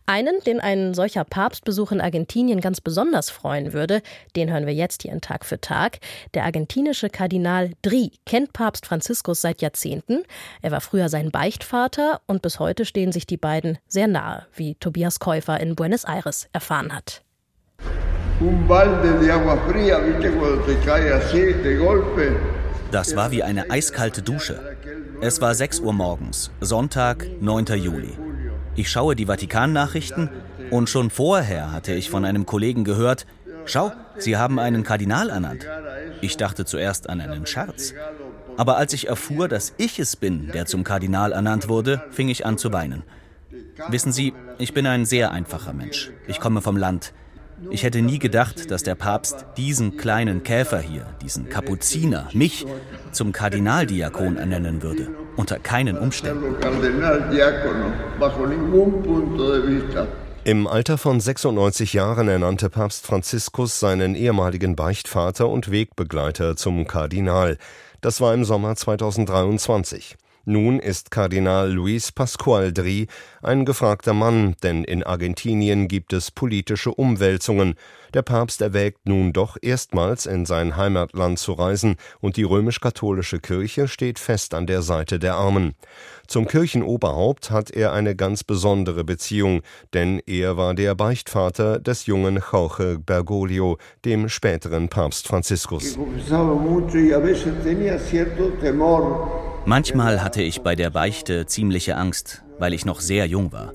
Einen, 0.05 0.39
den 0.45 0.59
ein 0.59 0.93
solcher 0.93 1.23
Papstbesuch 1.23 1.91
in 1.91 2.01
Argentinien 2.01 2.61
ganz 2.61 2.81
besonders 2.81 3.29
freuen 3.29 3.73
würde, 3.73 4.01
den 4.35 4.51
hören 4.51 4.65
wir 4.65 4.73
jetzt 4.73 5.03
hier 5.03 5.11
in 5.11 5.21
Tag 5.21 5.45
für 5.45 5.59
Tag. 5.59 5.99
Der 6.33 6.45
argentinische 6.45 7.09
Kardinal 7.09 7.71
Dri 7.81 8.11
kennt 8.25 8.53
Papst 8.53 8.85
Franziskus 8.85 9.41
seit 9.41 9.61
Jahrzehnten. 9.61 10.23
Er 10.61 10.71
war 10.71 10.81
früher 10.81 11.09
sein 11.09 11.31
Beichtvater 11.31 12.21
und 12.27 12.41
bis 12.41 12.59
heute 12.59 12.85
stehen 12.85 13.11
sich 13.11 13.25
die 13.25 13.37
beiden 13.37 13.77
sehr 13.87 14.07
nahe, 14.07 14.45
wie 14.55 14.75
Tobias 14.75 15.19
Käufer 15.19 15.59
in 15.59 15.75
Buenos 15.75 16.03
Aires 16.03 16.47
erfahren 16.53 16.93
hat. 16.93 17.23
Das 22.91 23.15
war 23.15 23.31
wie 23.31 23.43
eine 23.43 23.69
eiskalte 23.69 24.21
Dusche. 24.21 24.77
Es 25.21 25.41
war 25.41 25.53
6 25.53 25.81
Uhr 25.81 25.93
morgens, 25.93 26.49
Sonntag, 26.61 27.27
9. 27.41 27.65
Juli. 27.77 28.17
Ich 28.79 28.89
schaue 28.89 29.13
die 29.13 29.25
Vatikan-Nachrichten 29.25 30.29
und 30.71 30.89
schon 30.89 31.09
vorher 31.09 31.73
hatte 31.73 31.93
ich 31.93 32.09
von 32.09 32.23
einem 32.23 32.45
Kollegen 32.45 32.85
gehört, 32.85 33.25
schau, 33.65 33.91
Sie 34.17 34.37
haben 34.37 34.57
einen 34.57 34.83
Kardinal 34.83 35.29
ernannt. 35.29 35.67
Ich 36.21 36.37
dachte 36.37 36.63
zuerst 36.63 37.09
an 37.09 37.19
einen 37.19 37.45
Scherz. 37.45 37.93
Aber 38.55 38.77
als 38.77 38.93
ich 38.93 39.09
erfuhr, 39.09 39.49
dass 39.49 39.73
ich 39.75 39.99
es 39.99 40.15
bin, 40.15 40.49
der 40.53 40.65
zum 40.65 40.85
Kardinal 40.85 41.33
ernannt 41.33 41.67
wurde, 41.67 42.05
fing 42.11 42.29
ich 42.29 42.45
an 42.45 42.57
zu 42.57 42.71
weinen. 42.71 43.03
Wissen 43.89 44.13
Sie, 44.13 44.33
ich 44.59 44.73
bin 44.73 44.87
ein 44.87 45.03
sehr 45.03 45.31
einfacher 45.33 45.73
Mensch. 45.73 46.11
Ich 46.27 46.39
komme 46.39 46.61
vom 46.61 46.77
Land. 46.77 47.11
Ich 47.71 47.83
hätte 47.83 48.01
nie 48.01 48.19
gedacht, 48.19 48.71
dass 48.71 48.83
der 48.83 48.95
Papst 48.95 49.45
diesen 49.57 49.97
kleinen 49.97 50.43
Käfer 50.43 50.79
hier, 50.79 51.05
diesen 51.21 51.49
Kapuziner, 51.49 52.29
mich 52.31 52.65
zum 53.11 53.33
Kardinaldiakon 53.33 54.37
ernennen 54.37 54.81
würde. 54.81 55.09
Unter 55.39 55.57
keinen 55.57 55.97
Umständen. 55.97 56.57
Im 60.43 60.67
Alter 60.67 60.97
von 60.97 61.21
96 61.21 61.93
Jahren 61.93 62.27
ernannte 62.27 62.69
Papst 62.69 63.07
Franziskus 63.07 63.79
seinen 63.79 64.15
ehemaligen 64.15 64.75
Beichtvater 64.75 65.47
und 65.47 65.71
Wegbegleiter 65.71 66.57
zum 66.57 66.85
Kardinal. 66.87 67.57
Das 68.01 68.19
war 68.19 68.33
im 68.33 68.43
Sommer 68.43 68.75
2023. 68.75 70.17
Nun 70.49 70.79
ist 70.79 71.11
Kardinal 71.11 71.71
Luis 71.71 72.11
Pascual 72.11 72.73
Dri 72.73 73.05
ein 73.43 73.65
gefragter 73.65 74.15
Mann, 74.15 74.55
denn 74.63 74.83
in 74.83 75.03
Argentinien 75.03 75.87
gibt 75.87 76.11
es 76.11 76.31
politische 76.31 76.91
Umwälzungen. 76.91 77.75
Der 78.15 78.23
Papst 78.23 78.59
erwägt 78.59 79.07
nun 79.07 79.31
doch 79.31 79.57
erstmals 79.61 80.25
in 80.25 80.47
sein 80.47 80.75
Heimatland 80.75 81.37
zu 81.37 81.53
reisen 81.53 81.97
und 82.19 82.35
die 82.35 82.45
römisch-katholische 82.45 83.37
Kirche 83.37 83.87
steht 83.87 84.17
fest 84.17 84.55
an 84.55 84.65
der 84.65 84.81
Seite 84.81 85.19
der 85.19 85.35
Armen. 85.35 85.75
Zum 86.25 86.47
Kirchenoberhaupt 86.47 87.51
hat 87.51 87.69
er 87.69 87.93
eine 87.93 88.15
ganz 88.15 88.43
besondere 88.43 89.03
Beziehung, 89.03 89.61
denn 89.93 90.19
er 90.25 90.57
war 90.57 90.73
der 90.73 90.95
Beichtvater 90.95 91.77
des 91.77 92.07
jungen 92.07 92.41
Jorge 92.51 92.97
Bergoglio, 92.97 93.77
dem 94.03 94.29
späteren 94.29 94.89
Papst 94.89 95.27
Franziskus. 95.27 95.95
Manchmal 99.69 100.23
hatte 100.23 100.41
ich 100.41 100.61
bei 100.61 100.73
der 100.73 100.89
Beichte 100.89 101.45
ziemliche 101.45 101.95
Angst, 101.95 102.41
weil 102.57 102.73
ich 102.73 102.85
noch 102.87 102.99
sehr 102.99 103.27
jung 103.27 103.51
war. 103.51 103.73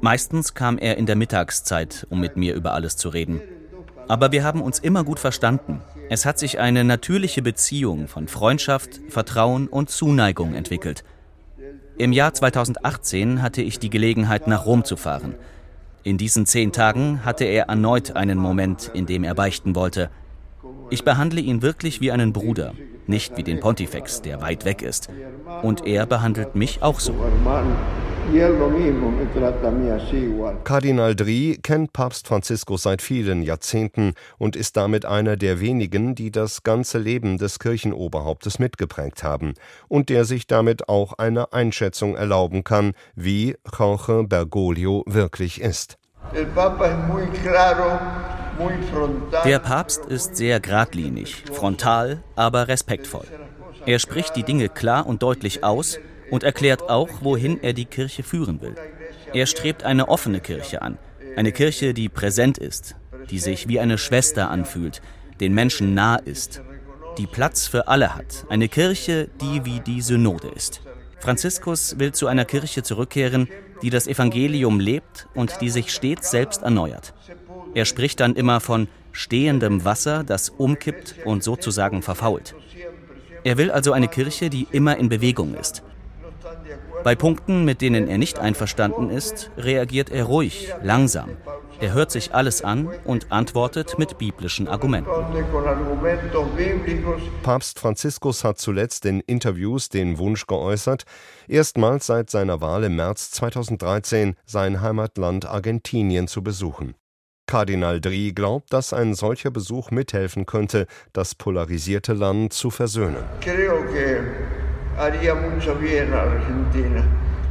Meistens 0.00 0.54
kam 0.54 0.76
er 0.76 0.96
in 0.96 1.06
der 1.06 1.14
Mittagszeit, 1.14 2.04
um 2.10 2.18
mit 2.18 2.36
mir 2.36 2.56
über 2.56 2.74
alles 2.74 2.96
zu 2.96 3.10
reden. 3.10 3.40
Aber 4.08 4.32
wir 4.32 4.42
haben 4.42 4.60
uns 4.60 4.80
immer 4.80 5.04
gut 5.04 5.20
verstanden. 5.20 5.82
Es 6.08 6.26
hat 6.26 6.40
sich 6.40 6.58
eine 6.58 6.82
natürliche 6.82 7.42
Beziehung 7.42 8.08
von 8.08 8.26
Freundschaft, 8.26 9.00
Vertrauen 9.08 9.68
und 9.68 9.88
Zuneigung 9.88 10.52
entwickelt. 10.54 11.04
Im 11.96 12.10
Jahr 12.12 12.34
2018 12.34 13.40
hatte 13.40 13.62
ich 13.62 13.78
die 13.78 13.90
Gelegenheit, 13.90 14.48
nach 14.48 14.66
Rom 14.66 14.84
zu 14.84 14.96
fahren. 14.96 15.36
In 16.02 16.18
diesen 16.18 16.44
zehn 16.44 16.72
Tagen 16.72 17.24
hatte 17.24 17.44
er 17.44 17.66
erneut 17.66 18.16
einen 18.16 18.38
Moment, 18.38 18.90
in 18.94 19.06
dem 19.06 19.22
er 19.22 19.36
beichten 19.36 19.76
wollte. 19.76 20.10
Ich 20.90 21.04
behandle 21.04 21.40
ihn 21.40 21.62
wirklich 21.62 22.00
wie 22.00 22.10
einen 22.10 22.32
Bruder, 22.32 22.74
nicht 23.10 23.36
wie 23.36 23.42
den 23.42 23.60
Pontifex, 23.60 24.22
der 24.22 24.40
weit 24.40 24.64
weg 24.64 24.80
ist. 24.80 25.10
Und 25.62 25.86
er 25.86 26.06
behandelt 26.06 26.54
mich 26.54 26.82
auch 26.82 27.00
so. 27.00 27.14
Kardinal 30.64 31.16
Dri 31.16 31.58
kennt 31.62 31.92
Papst 31.92 32.28
Franziskus 32.28 32.84
seit 32.84 33.02
vielen 33.02 33.42
Jahrzehnten 33.42 34.14
und 34.38 34.54
ist 34.54 34.76
damit 34.76 35.04
einer 35.04 35.36
der 35.36 35.58
wenigen, 35.58 36.14
die 36.14 36.30
das 36.30 36.62
ganze 36.62 36.98
Leben 36.98 37.38
des 37.38 37.58
Kirchenoberhauptes 37.58 38.60
mitgeprägt 38.60 39.24
haben 39.24 39.54
und 39.88 40.10
der 40.10 40.24
sich 40.24 40.46
damit 40.46 40.88
auch 40.88 41.14
eine 41.14 41.52
Einschätzung 41.52 42.14
erlauben 42.14 42.62
kann, 42.62 42.92
wie 43.16 43.56
Jorge 43.76 44.24
Bergoglio 44.28 45.02
wirklich 45.06 45.60
ist. 45.60 45.98
Der 49.44 49.58
Papst 49.58 50.04
ist 50.06 50.36
sehr 50.36 50.60
geradlinig, 50.60 51.44
frontal, 51.52 52.22
aber 52.36 52.68
respektvoll. 52.68 53.26
Er 53.86 53.98
spricht 53.98 54.36
die 54.36 54.42
Dinge 54.42 54.68
klar 54.68 55.06
und 55.06 55.22
deutlich 55.22 55.64
aus 55.64 55.98
und 56.30 56.42
erklärt 56.42 56.82
auch, 56.90 57.08
wohin 57.22 57.62
er 57.62 57.72
die 57.72 57.86
Kirche 57.86 58.22
führen 58.22 58.60
will. 58.60 58.74
Er 59.32 59.46
strebt 59.46 59.84
eine 59.84 60.08
offene 60.08 60.40
Kirche 60.40 60.82
an, 60.82 60.98
eine 61.36 61.52
Kirche, 61.52 61.94
die 61.94 62.08
präsent 62.08 62.58
ist, 62.58 62.96
die 63.30 63.38
sich 63.38 63.68
wie 63.68 63.80
eine 63.80 63.98
Schwester 63.98 64.50
anfühlt, 64.50 65.00
den 65.40 65.54
Menschen 65.54 65.94
nah 65.94 66.16
ist, 66.16 66.62
die 67.18 67.26
Platz 67.26 67.66
für 67.66 67.88
alle 67.88 68.14
hat, 68.14 68.44
eine 68.48 68.68
Kirche, 68.68 69.28
die 69.40 69.64
wie 69.64 69.80
die 69.80 70.02
Synode 70.02 70.48
ist. 70.48 70.82
Franziskus 71.18 71.98
will 71.98 72.12
zu 72.12 72.26
einer 72.26 72.44
Kirche 72.44 72.82
zurückkehren, 72.82 73.48
die 73.82 73.90
das 73.90 74.06
Evangelium 74.06 74.80
lebt 74.80 75.28
und 75.34 75.60
die 75.60 75.70
sich 75.70 75.92
stets 75.92 76.30
selbst 76.30 76.62
erneuert. 76.62 77.14
Er 77.74 77.84
spricht 77.84 78.20
dann 78.20 78.34
immer 78.34 78.60
von 78.60 78.88
stehendem 79.12 79.84
Wasser, 79.84 80.24
das 80.24 80.50
umkippt 80.50 81.16
und 81.24 81.42
sozusagen 81.42 82.02
verfault. 82.02 82.54
Er 83.44 83.58
will 83.58 83.70
also 83.70 83.92
eine 83.92 84.08
Kirche, 84.08 84.50
die 84.50 84.66
immer 84.70 84.96
in 84.96 85.08
Bewegung 85.08 85.54
ist. 85.54 85.82
Bei 87.02 87.14
Punkten, 87.14 87.64
mit 87.64 87.80
denen 87.80 88.08
er 88.08 88.18
nicht 88.18 88.38
einverstanden 88.38 89.08
ist, 89.08 89.50
reagiert 89.56 90.10
er 90.10 90.24
ruhig, 90.24 90.72
langsam. 90.82 91.30
Er 91.80 91.94
hört 91.94 92.10
sich 92.10 92.34
alles 92.34 92.62
an 92.62 92.90
und 93.04 93.32
antwortet 93.32 93.98
mit 93.98 94.18
biblischen 94.18 94.68
Argumenten. 94.68 95.10
Papst 97.42 97.78
Franziskus 97.78 98.44
hat 98.44 98.58
zuletzt 98.58 99.06
in 99.06 99.20
Interviews 99.20 99.88
den 99.88 100.18
Wunsch 100.18 100.46
geäußert, 100.46 101.04
erstmals 101.48 102.06
seit 102.06 102.28
seiner 102.28 102.60
Wahl 102.60 102.84
im 102.84 102.96
März 102.96 103.30
2013 103.30 104.36
sein 104.44 104.82
Heimatland 104.82 105.46
Argentinien 105.46 106.28
zu 106.28 106.42
besuchen. 106.42 106.94
Kardinal 107.50 108.00
Dri 108.00 108.30
glaubt, 108.30 108.72
dass 108.72 108.92
ein 108.92 109.12
solcher 109.14 109.50
Besuch 109.50 109.90
mithelfen 109.90 110.46
könnte, 110.46 110.86
das 111.12 111.34
polarisierte 111.34 112.12
Land 112.12 112.52
zu 112.52 112.70
versöhnen. 112.70 113.16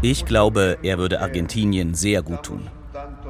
Ich 0.01 0.25
glaube, 0.25 0.77
er 0.83 0.97
würde 0.99 1.19
Argentinien 1.19 1.95
sehr 1.95 2.21
gut 2.21 2.43
tun. 2.43 2.69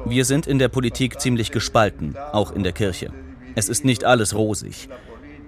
Wir 0.04 0.24
sind 0.24 0.46
in 0.46 0.60
der 0.60 0.68
Politik 0.68 1.20
ziemlich 1.20 1.50
gespalten, 1.50 2.14
auch 2.30 2.52
in 2.52 2.62
der 2.62 2.72
Kirche. 2.72 3.10
Es 3.56 3.68
ist 3.68 3.84
nicht 3.84 4.04
alles 4.04 4.36
rosig. 4.36 4.88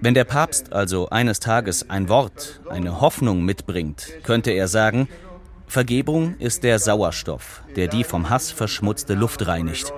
Wenn 0.01 0.15
der 0.15 0.25
Papst 0.25 0.73
also 0.73 1.07
eines 1.07 1.39
Tages 1.39 1.89
ein 1.89 2.09
Wort, 2.09 2.59
eine 2.69 2.99
Hoffnung 2.99 3.45
mitbringt, 3.45 4.09
könnte 4.23 4.51
er 4.51 4.67
sagen, 4.67 5.07
Vergebung 5.73 6.35
ist 6.37 6.61
der 6.63 6.77
Sauerstoff, 6.77 7.63
der 7.75 7.87
die 7.87 8.03
vom 8.03 8.29
Hass 8.29 8.51
verschmutzte 8.51 9.15
Luft 9.15 9.47
reinigt. 9.47 9.91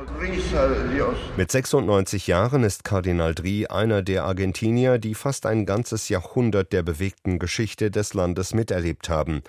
Mit 1.36 1.52
96 1.52 2.28
Jahren 2.28 2.64
ist 2.64 2.86
Kardinal 2.86 3.36
Dri 3.36 3.68
einer 3.68 4.02
der 4.02 4.24
Argentinier, 4.24 5.00
die 5.00 5.16
fast 5.16 5.46
ein 5.46 5.66
ganzes 5.66 6.08
Jahrhundert 6.08 6.72
der 6.72 6.82
bewegten 6.82 7.40
Geschichte 7.40 7.92
des 7.92 8.14
Landes 8.14 8.54
miterlebt 8.54 9.10
haben. 9.10 9.42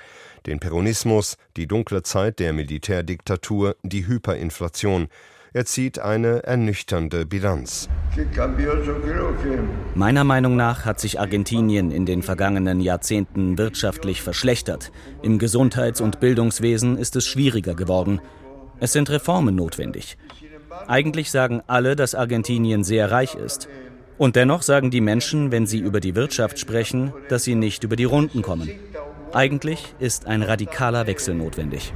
Den 0.46 0.58
Peronismus, 0.58 1.36
die 1.56 1.68
dunkle 1.68 2.02
Zeit 2.02 2.40
der 2.40 2.52
Militärdiktatur, 2.52 3.76
die 3.84 4.08
Hyperinflation. 4.08 5.06
Er 5.56 5.64
zieht 5.64 5.98
eine 5.98 6.42
ernüchternde 6.42 7.24
Bilanz. 7.24 7.88
Meiner 9.94 10.22
Meinung 10.22 10.54
nach 10.54 10.84
hat 10.84 11.00
sich 11.00 11.18
Argentinien 11.18 11.90
in 11.90 12.04
den 12.04 12.22
vergangenen 12.22 12.82
Jahrzehnten 12.82 13.56
wirtschaftlich 13.56 14.20
verschlechtert. 14.20 14.92
Im 15.22 15.38
Gesundheits- 15.38 16.02
und 16.02 16.20
Bildungswesen 16.20 16.98
ist 16.98 17.16
es 17.16 17.26
schwieriger 17.26 17.74
geworden. 17.74 18.20
Es 18.80 18.92
sind 18.92 19.08
Reformen 19.08 19.54
notwendig. 19.54 20.18
Eigentlich 20.88 21.30
sagen 21.30 21.62
alle, 21.66 21.96
dass 21.96 22.14
Argentinien 22.14 22.84
sehr 22.84 23.10
reich 23.10 23.34
ist. 23.34 23.66
Und 24.18 24.36
dennoch 24.36 24.60
sagen 24.60 24.90
die 24.90 25.00
Menschen, 25.00 25.52
wenn 25.52 25.66
sie 25.66 25.78
über 25.78 26.00
die 26.00 26.14
Wirtschaft 26.14 26.58
sprechen, 26.58 27.14
dass 27.30 27.44
sie 27.44 27.54
nicht 27.54 27.82
über 27.82 27.96
die 27.96 28.04
Runden 28.04 28.42
kommen. 28.42 28.68
Eigentlich 29.36 29.94
ist 29.98 30.26
ein 30.26 30.42
radikaler 30.42 31.06
Wechsel 31.06 31.34
notwendig. 31.34 31.92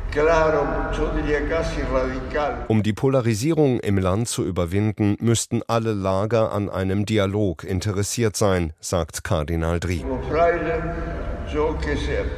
Um 2.69 2.83
die 2.83 2.93
Polarisierung 2.93 3.81
im 3.81 3.97
Land 3.97 4.29
zu 4.29 4.45
überwinden, 4.45 5.17
müssten 5.21 5.63
alle 5.67 5.95
Lager 5.95 6.53
an 6.53 6.69
einem 6.69 7.07
Dialog 7.07 7.65
interessiert 7.65 8.37
sein, 8.37 8.75
sagt 8.79 9.25
Kardinal 9.25 9.81
Dri. 9.81 10.05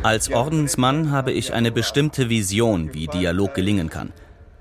Als 0.04 0.32
Ordensmann 0.32 1.10
habe 1.10 1.32
ich 1.32 1.52
eine 1.52 1.72
bestimmte 1.72 2.28
Vision, 2.28 2.94
wie 2.94 3.08
Dialog 3.08 3.54
gelingen 3.54 3.90
kann. 3.90 4.12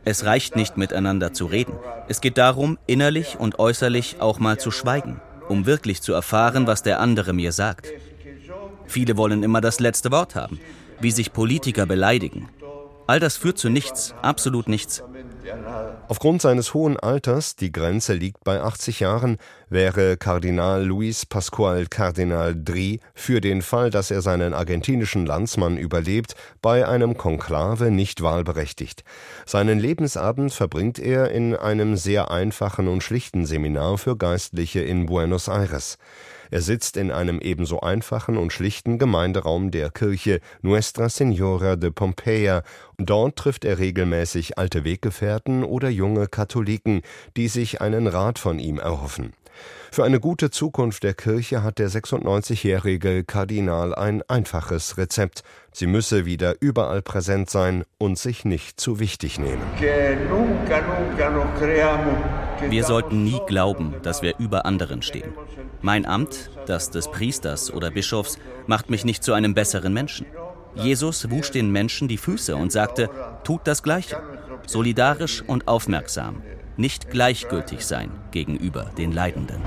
Es 0.05 0.25
reicht 0.25 0.55
nicht 0.55 0.75
miteinander 0.75 1.33
zu 1.33 1.45
reden. 1.45 1.73
Es 2.07 2.19
geht 2.19 2.39
darum, 2.39 2.79
innerlich 2.87 3.39
und 3.39 3.59
äußerlich 3.59 4.15
auch 4.19 4.39
mal 4.39 4.57
zu 4.57 4.71
schweigen, 4.71 5.21
um 5.49 5.67
wirklich 5.67 6.01
zu 6.01 6.13
erfahren, 6.13 6.65
was 6.65 6.81
der 6.81 6.99
andere 6.99 7.31
mir 7.31 7.51
sagt. 7.51 7.89
Viele 8.91 9.15
wollen 9.15 9.41
immer 9.41 9.61
das 9.61 9.79
letzte 9.79 10.11
Wort 10.11 10.35
haben, 10.35 10.59
wie 10.99 11.11
sich 11.11 11.31
Politiker 11.31 11.85
beleidigen. 11.85 12.49
All 13.07 13.21
das 13.21 13.37
führt 13.37 13.57
zu 13.57 13.69
nichts, 13.69 14.13
absolut 14.21 14.67
nichts. 14.67 15.01
Aufgrund 16.09 16.41
seines 16.41 16.73
hohen 16.73 16.99
Alters, 16.99 17.55
die 17.55 17.71
Grenze 17.71 18.13
liegt 18.13 18.43
bei 18.43 18.61
80 18.61 18.99
Jahren, 18.99 19.37
wäre 19.69 20.17
Kardinal 20.17 20.83
Luis 20.83 21.25
Pascual 21.25 21.87
Kardinal 21.87 22.53
Dri 22.53 22.99
für 23.13 23.39
den 23.39 23.61
Fall, 23.61 23.91
dass 23.91 24.11
er 24.11 24.21
seinen 24.21 24.53
argentinischen 24.53 25.25
Landsmann 25.25 25.77
überlebt, 25.77 26.35
bei 26.61 26.85
einem 26.85 27.15
Konklave 27.15 27.91
nicht 27.91 28.21
wahlberechtigt. 28.21 29.05
Seinen 29.45 29.79
Lebensabend 29.79 30.51
verbringt 30.51 30.99
er 30.99 31.31
in 31.31 31.55
einem 31.55 31.95
sehr 31.95 32.29
einfachen 32.29 32.89
und 32.89 33.03
schlichten 33.03 33.45
Seminar 33.45 33.97
für 33.97 34.17
Geistliche 34.17 34.81
in 34.81 35.05
Buenos 35.05 35.47
Aires. 35.47 35.97
Er 36.51 36.61
sitzt 36.61 36.97
in 36.97 37.11
einem 37.11 37.39
ebenso 37.39 37.79
einfachen 37.79 38.37
und 38.37 38.51
schlichten 38.51 38.99
Gemeinderaum 38.99 39.71
der 39.71 39.89
Kirche 39.89 40.41
Nuestra 40.61 41.05
Señora 41.05 41.77
de 41.77 41.91
Pompeia. 41.91 42.63
Dort 42.97 43.37
trifft 43.37 43.63
er 43.63 43.79
regelmäßig 43.79 44.57
alte 44.57 44.83
Weggefährten 44.83 45.63
oder 45.63 45.87
junge 45.89 46.27
Katholiken, 46.27 47.03
die 47.37 47.47
sich 47.47 47.79
einen 47.79 48.05
Rat 48.05 48.37
von 48.37 48.59
ihm 48.59 48.79
erhoffen. 48.79 49.31
Für 49.91 50.03
eine 50.05 50.19
gute 50.19 50.51
Zukunft 50.51 51.03
der 51.03 51.13
Kirche 51.13 51.63
hat 51.63 51.77
der 51.77 51.89
96-jährige 51.89 53.23
Kardinal 53.25 53.93
ein 53.93 54.21
einfaches 54.27 54.97
Rezept. 54.97 55.43
Sie 55.73 55.87
müsse 55.87 56.25
wieder 56.25 56.55
überall 56.61 57.01
präsent 57.01 57.49
sein 57.49 57.83
und 57.97 58.17
sich 58.17 58.45
nicht 58.45 58.79
zu 58.79 58.99
wichtig 58.99 59.37
nehmen. 59.39 59.61
Wir 62.69 62.83
sollten 62.85 63.23
nie 63.23 63.41
glauben, 63.47 63.95
dass 64.01 64.21
wir 64.21 64.35
über 64.37 64.65
anderen 64.65 65.01
stehen. 65.01 65.33
Mein 65.81 66.05
Amt, 66.05 66.51
das 66.67 66.89
des 66.89 67.09
Priesters 67.09 67.71
oder 67.71 67.91
Bischofs, 67.91 68.37
macht 68.67 68.89
mich 68.89 69.03
nicht 69.03 69.23
zu 69.23 69.33
einem 69.33 69.53
besseren 69.53 69.93
Menschen. 69.93 70.25
Jesus 70.75 71.29
wusch 71.29 71.51
den 71.51 71.69
Menschen 71.71 72.07
die 72.07 72.17
Füße 72.17 72.55
und 72.55 72.71
sagte, 72.71 73.09
tut 73.43 73.61
das 73.65 73.83
Gleiche, 73.83 74.21
solidarisch 74.67 75.43
und 75.45 75.67
aufmerksam, 75.67 76.41
nicht 76.77 77.09
gleichgültig 77.09 77.85
sein 77.85 78.11
gegenüber 78.31 78.91
den 78.97 79.11
Leidenden. 79.11 79.61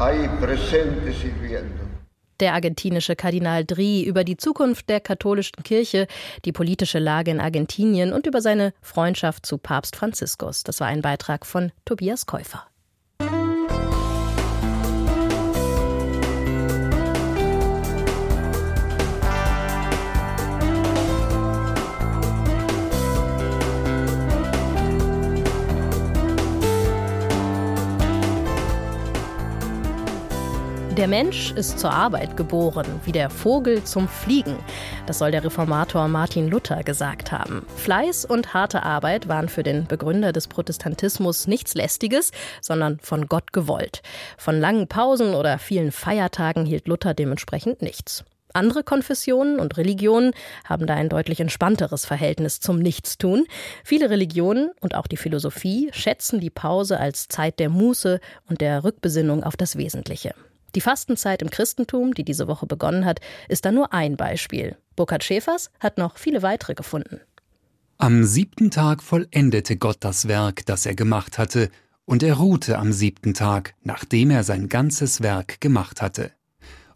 Der 2.41 2.53
argentinische 2.53 3.15
Kardinal 3.15 3.65
Dri 3.65 4.03
über 4.03 4.25
die 4.25 4.37
Zukunft 4.37 4.89
der 4.89 5.01
katholischen 5.01 5.63
Kirche, 5.63 6.09
die 6.45 6.53
politische 6.53 6.99
Lage 6.99 7.31
in 7.31 7.41
Argentinien 7.41 8.13
und 8.13 8.27
über 8.27 8.41
seine 8.41 8.75
Freundschaft 8.83 9.47
zu 9.47 9.57
Papst 9.59 9.97
Franziskus. 9.97 10.65
Das 10.65 10.81
war 10.81 10.89
ein 10.89 11.03
Beitrag 11.03 11.47
von 11.47 11.71
Tobias 11.85 12.27
Käufer. 12.27 12.67
Der 30.97 31.09
Mensch 31.09 31.51
ist 31.51 31.81
zur 31.81 31.91
Arbeit 31.91 32.37
geboren, 32.37 32.87
wie 33.05 33.11
der 33.11 33.29
Vogel 33.29 33.83
zum 33.83 34.07
Fliegen. 34.07 34.57
Das 35.07 35.19
soll 35.19 35.33
der 35.33 35.43
Reformator 35.43 36.07
Martin 36.07 36.49
Luther 36.49 36.85
gesagt 36.85 37.33
haben. 37.33 37.67
Fleiß 37.79 38.25
und 38.25 38.55
harte 38.55 38.85
Arbeit 38.85 39.27
waren 39.27 39.49
für 39.49 39.65
den 39.65 39.89
Begründer 39.89 40.33
des 40.33 40.47
Protestantismus 40.47 41.49
nichts 41.49 41.75
Lästiges, 41.75 42.31
sondern 42.61 43.01
von 43.01 43.27
Gott 43.27 43.53
gewollt. 43.53 44.03
Von 44.39 44.61
langen 44.61 44.87
Pausen 44.87 45.35
oder 45.35 45.59
vielen 45.59 45.91
Feiertagen 45.91 46.65
hielt 46.65 46.87
Luther 46.87 47.13
dementsprechend 47.13 47.83
nichts. 47.83 48.23
Andere 48.53 48.85
Konfessionen 48.85 49.59
und 49.59 49.77
Religionen 49.77 50.31
haben 50.65 50.87
da 50.87 50.95
ein 50.95 51.09
deutlich 51.09 51.41
entspannteres 51.41 52.07
Verhältnis 52.07 52.61
zum 52.61 52.79
Nichtstun. 52.79 53.47
Viele 53.83 54.11
Religionen 54.11 54.71
und 54.81 54.95
auch 54.95 55.09
die 55.09 55.17
Philosophie 55.17 55.91
schätzen 55.93 56.39
die 56.39 56.51
Pause 56.51 57.01
als 57.01 57.27
Zeit 57.27 57.59
der 57.59 57.69
Muße 57.69 58.21
und 58.49 58.61
der 58.61 58.85
Rückbesinnung 58.85 59.43
auf 59.43 59.57
das 59.57 59.77
Wesentliche. 59.77 60.37
Die 60.75 60.81
Fastenzeit 60.81 61.43
im 61.43 61.51
Christentum, 61.51 62.15
die 62.15 62.25
diese 62.25 62.49
Woche 62.49 62.67
begonnen 62.67 63.05
hat, 63.05 63.21
ist 63.49 63.65
da 63.65 63.73
nur 63.73 63.93
ein 63.93 64.17
Beispiel. 64.17 64.77
Burkhard 64.97 65.25
Schäfers 65.25 65.71
hat 65.81 65.99
noch 65.99 66.19
viele 66.19 66.43
weitere 66.43 66.75
gefunden. 66.75 67.21
Am 67.99 68.25
siebten 68.25 68.71
Tag 68.71 69.03
vollendete 69.03 69.77
Gott 69.77 69.99
das 70.01 70.27
Werk, 70.27 70.67
das 70.67 70.85
er 70.85 70.95
gemacht 70.95 71.39
hatte, 71.39 71.71
und 72.05 72.23
er 72.23 72.35
ruhte 72.35 72.79
am 72.79 72.93
siebten 72.93 73.35
Tag, 73.35 73.75
nachdem 73.83 74.31
er 74.31 74.43
sein 74.43 74.69
ganzes 74.69 75.23
Werk 75.23 75.61
gemacht 75.61 76.03
hatte. 76.03 76.33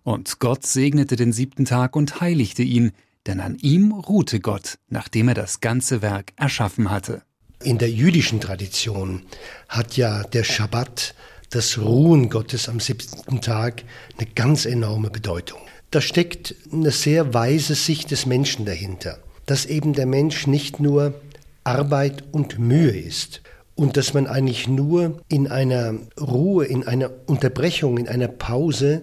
Und 0.03 0.41
Gott 0.41 0.67
segnete 0.67 1.17
den 1.17 1.33
siebten 1.33 1.65
Tag 1.65 1.95
und 1.95 2.21
heiligte 2.21 2.63
ihn, 2.63 2.93
denn 3.27 3.41
an 3.41 3.57
ihm 3.59 3.93
ruhte 3.93 4.41
Gott, 4.41 4.79
nachdem 4.89 5.29
er 5.29 5.35
das 5.35 5.61
ganze 5.61 6.03
Werk 6.03 6.33
erschaffen 6.37 6.91
hatte. 6.91 7.23
In 7.63 7.79
der 7.79 7.91
jüdischen 7.91 8.41
Tradition 8.41 9.23
hat 9.69 9.97
ja 9.97 10.23
der 10.23 10.45
Schabbat 10.45 11.15
das 11.50 11.78
Ruhen 11.78 12.31
Gottes 12.31 12.69
am 12.69 12.81
siebten 12.81 13.40
Tag 13.40 13.85
eine 14.19 14.28
ganz 14.35 14.67
enorme 14.67 15.11
Bedeutung. 15.11 15.61
Da 15.90 16.00
steckt 16.00 16.55
eine 16.73 16.90
sehr 16.90 17.33
weise 17.33 17.75
Sicht 17.75 18.11
des 18.11 18.26
Menschen 18.26 18.67
dahinter, 18.67 19.19
dass 19.47 19.64
eben 19.64 19.95
der 19.95 20.07
Mensch 20.07 20.47
nicht 20.47 20.81
nur 20.81 21.14
Arbeit 21.64 22.25
und 22.33 22.59
Mühe 22.59 22.90
ist 22.90 23.42
und 23.75 23.96
dass 23.96 24.12
man 24.12 24.27
eigentlich 24.27 24.68
nur 24.68 25.20
in 25.29 25.49
einer 25.49 25.94
Ruhe, 26.20 26.66
in 26.66 26.87
einer 26.87 27.11
Unterbrechung, 27.27 27.96
in 27.96 28.09
einer 28.09 28.29
Pause 28.29 29.03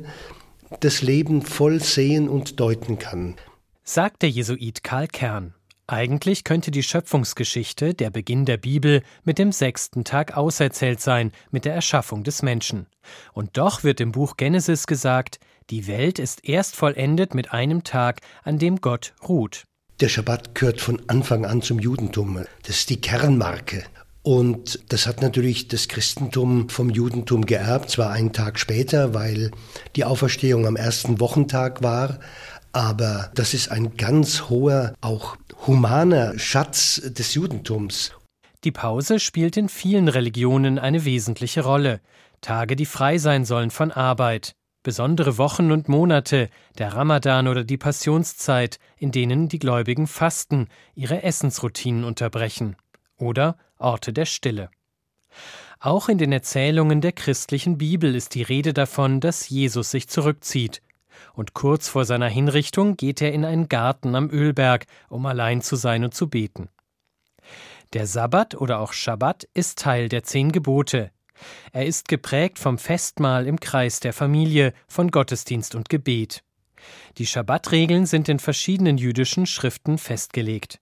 das 0.82 1.02
Leben 1.02 1.42
voll 1.42 1.82
sehen 1.82 2.28
und 2.28 2.60
deuten 2.60 3.00
kann. 3.00 3.36
Sagt 3.84 4.22
der 4.22 4.30
Jesuit 4.30 4.84
Karl 4.84 5.08
Kern. 5.08 5.54
Eigentlich 5.88 6.44
könnte 6.44 6.72
die 6.72 6.82
Schöpfungsgeschichte, 6.82 7.94
der 7.94 8.10
Beginn 8.10 8.46
der 8.46 8.58
Bibel, 8.58 9.04
mit 9.24 9.38
dem 9.38 9.52
sechsten 9.52 10.04
Tag 10.04 10.36
auserzählt 10.36 11.00
sein, 11.00 11.32
mit 11.52 11.64
der 11.64 11.76
Erschaffung 11.76 12.24
des 12.24 12.42
Menschen. 12.42 12.88
Und 13.34 13.56
doch 13.58 13.84
wird 13.84 14.02
im 14.02 14.12
Buch 14.12 14.36
Genesis 14.36 14.88
gesagt, 14.88 15.40
die 15.70 15.86
Welt 15.86 16.18
ist 16.18 16.44
erst 16.44 16.76
vollendet 16.76 17.36
mit 17.36 17.54
einem 17.54 17.84
Tag, 17.84 18.22
an 18.44 18.58
dem 18.58 18.82
Gott 18.82 19.14
ruht. 19.28 19.66
Der 20.00 20.10
Schabbat 20.10 20.56
gehört 20.56 20.82
von 20.82 21.04
Anfang 21.08 21.46
an 21.46 21.62
zum 21.62 21.78
Judentum. 21.78 22.44
Das 22.64 22.78
ist 22.78 22.90
die 22.90 23.00
Kernmarke. 23.00 23.84
Und 24.26 24.80
das 24.90 25.06
hat 25.06 25.22
natürlich 25.22 25.68
das 25.68 25.88
Christentum 25.88 26.68
vom 26.70 26.90
Judentum 26.90 27.46
geerbt, 27.46 27.92
zwar 27.92 28.10
einen 28.10 28.34
Tag 28.34 28.58
später, 28.58 29.14
weil 29.14 29.52
die 29.96 30.04
Auferstehung 30.04 30.66
am 30.66 30.76
ersten 30.76 31.20
Wochentag 31.20 31.84
war, 31.84 32.20
aber 32.76 33.32
das 33.36 33.54
ist 33.54 33.72
ein 33.72 33.96
ganz 33.96 34.50
hoher, 34.50 34.94
auch 35.00 35.38
humaner 35.66 36.38
Schatz 36.38 37.02
des 37.06 37.34
Judentums. 37.34 38.12
Die 38.66 38.74
Pause 38.74 39.20
spielt 39.20 39.56
in 39.56 39.70
vielen 39.70 40.10
Religionen 40.10 40.78
eine 40.78 41.06
wesentliche 41.06 41.64
Rolle. 41.64 42.02
Tage, 42.42 42.76
die 42.76 42.86
frei 42.86 43.18
sein 43.18 43.46
sollen 43.46 43.72
von 43.72 43.92
Arbeit. 43.92 44.56
Besondere 44.84 45.38
Wochen 45.38 45.72
und 45.72 45.88
Monate, 45.88 46.50
der 46.78 46.94
Ramadan 46.94 47.48
oder 47.48 47.64
die 47.64 47.78
Passionszeit, 47.78 48.78
in 48.98 49.12
denen 49.12 49.48
die 49.48 49.60
Gläubigen 49.60 50.06
fasten, 50.06 50.68
ihre 50.96 51.24
Essensroutinen 51.24 52.04
unterbrechen. 52.04 52.76
Oder 53.18 53.58
Orte 53.78 54.12
der 54.12 54.26
Stille. 54.26 54.70
Auch 55.80 56.10
in 56.10 56.18
den 56.18 56.34
Erzählungen 56.34 57.00
der 57.00 57.14
christlichen 57.14 57.78
Bibel 57.78 58.16
ist 58.16 58.36
die 58.36 58.44
Rede 58.44 58.74
davon, 58.74 59.22
dass 59.22 59.48
Jesus 59.48 59.92
sich 59.92 60.10
zurückzieht, 60.10 60.82
und 61.36 61.54
kurz 61.54 61.88
vor 61.88 62.06
seiner 62.06 62.30
Hinrichtung 62.30 62.98
geht 62.98 63.22
er 63.22 63.34
in 63.34 63.46
einen 63.46 63.70
Garten 63.70 64.16
am 64.16 64.30
Ölberg, 64.30 64.86
um 65.10 65.26
allein 65.26 65.62
zu 65.62 65.76
sein 65.76 66.04
und 66.04 66.14
zu 66.14 66.30
beten. 66.30 66.70
Der 67.94 68.08
Sabbat 68.08 68.56
oder 68.56 68.80
auch 68.80 68.94
Schabbat 68.94 69.48
ist 69.54 69.80
Teil 69.80 70.10
der 70.10 70.24
zehn 70.24 70.52
Gebote. 70.52 71.12
Er 71.72 71.86
ist 71.86 72.08
geprägt 72.08 72.60
vom 72.60 72.78
Festmahl 72.78 73.48
im 73.48 73.60
Kreis 73.60 74.00
der 74.00 74.14
Familie, 74.14 74.74
von 74.88 75.12
Gottesdienst 75.12 75.76
und 75.76 75.90
Gebet. 75.90 76.44
Die 77.18 77.26
Schabbatregeln 77.26 78.06
sind 78.06 78.30
in 78.30 78.40
verschiedenen 78.40 78.98
jüdischen 78.98 79.46
Schriften 79.46 79.98
festgelegt. 79.98 80.80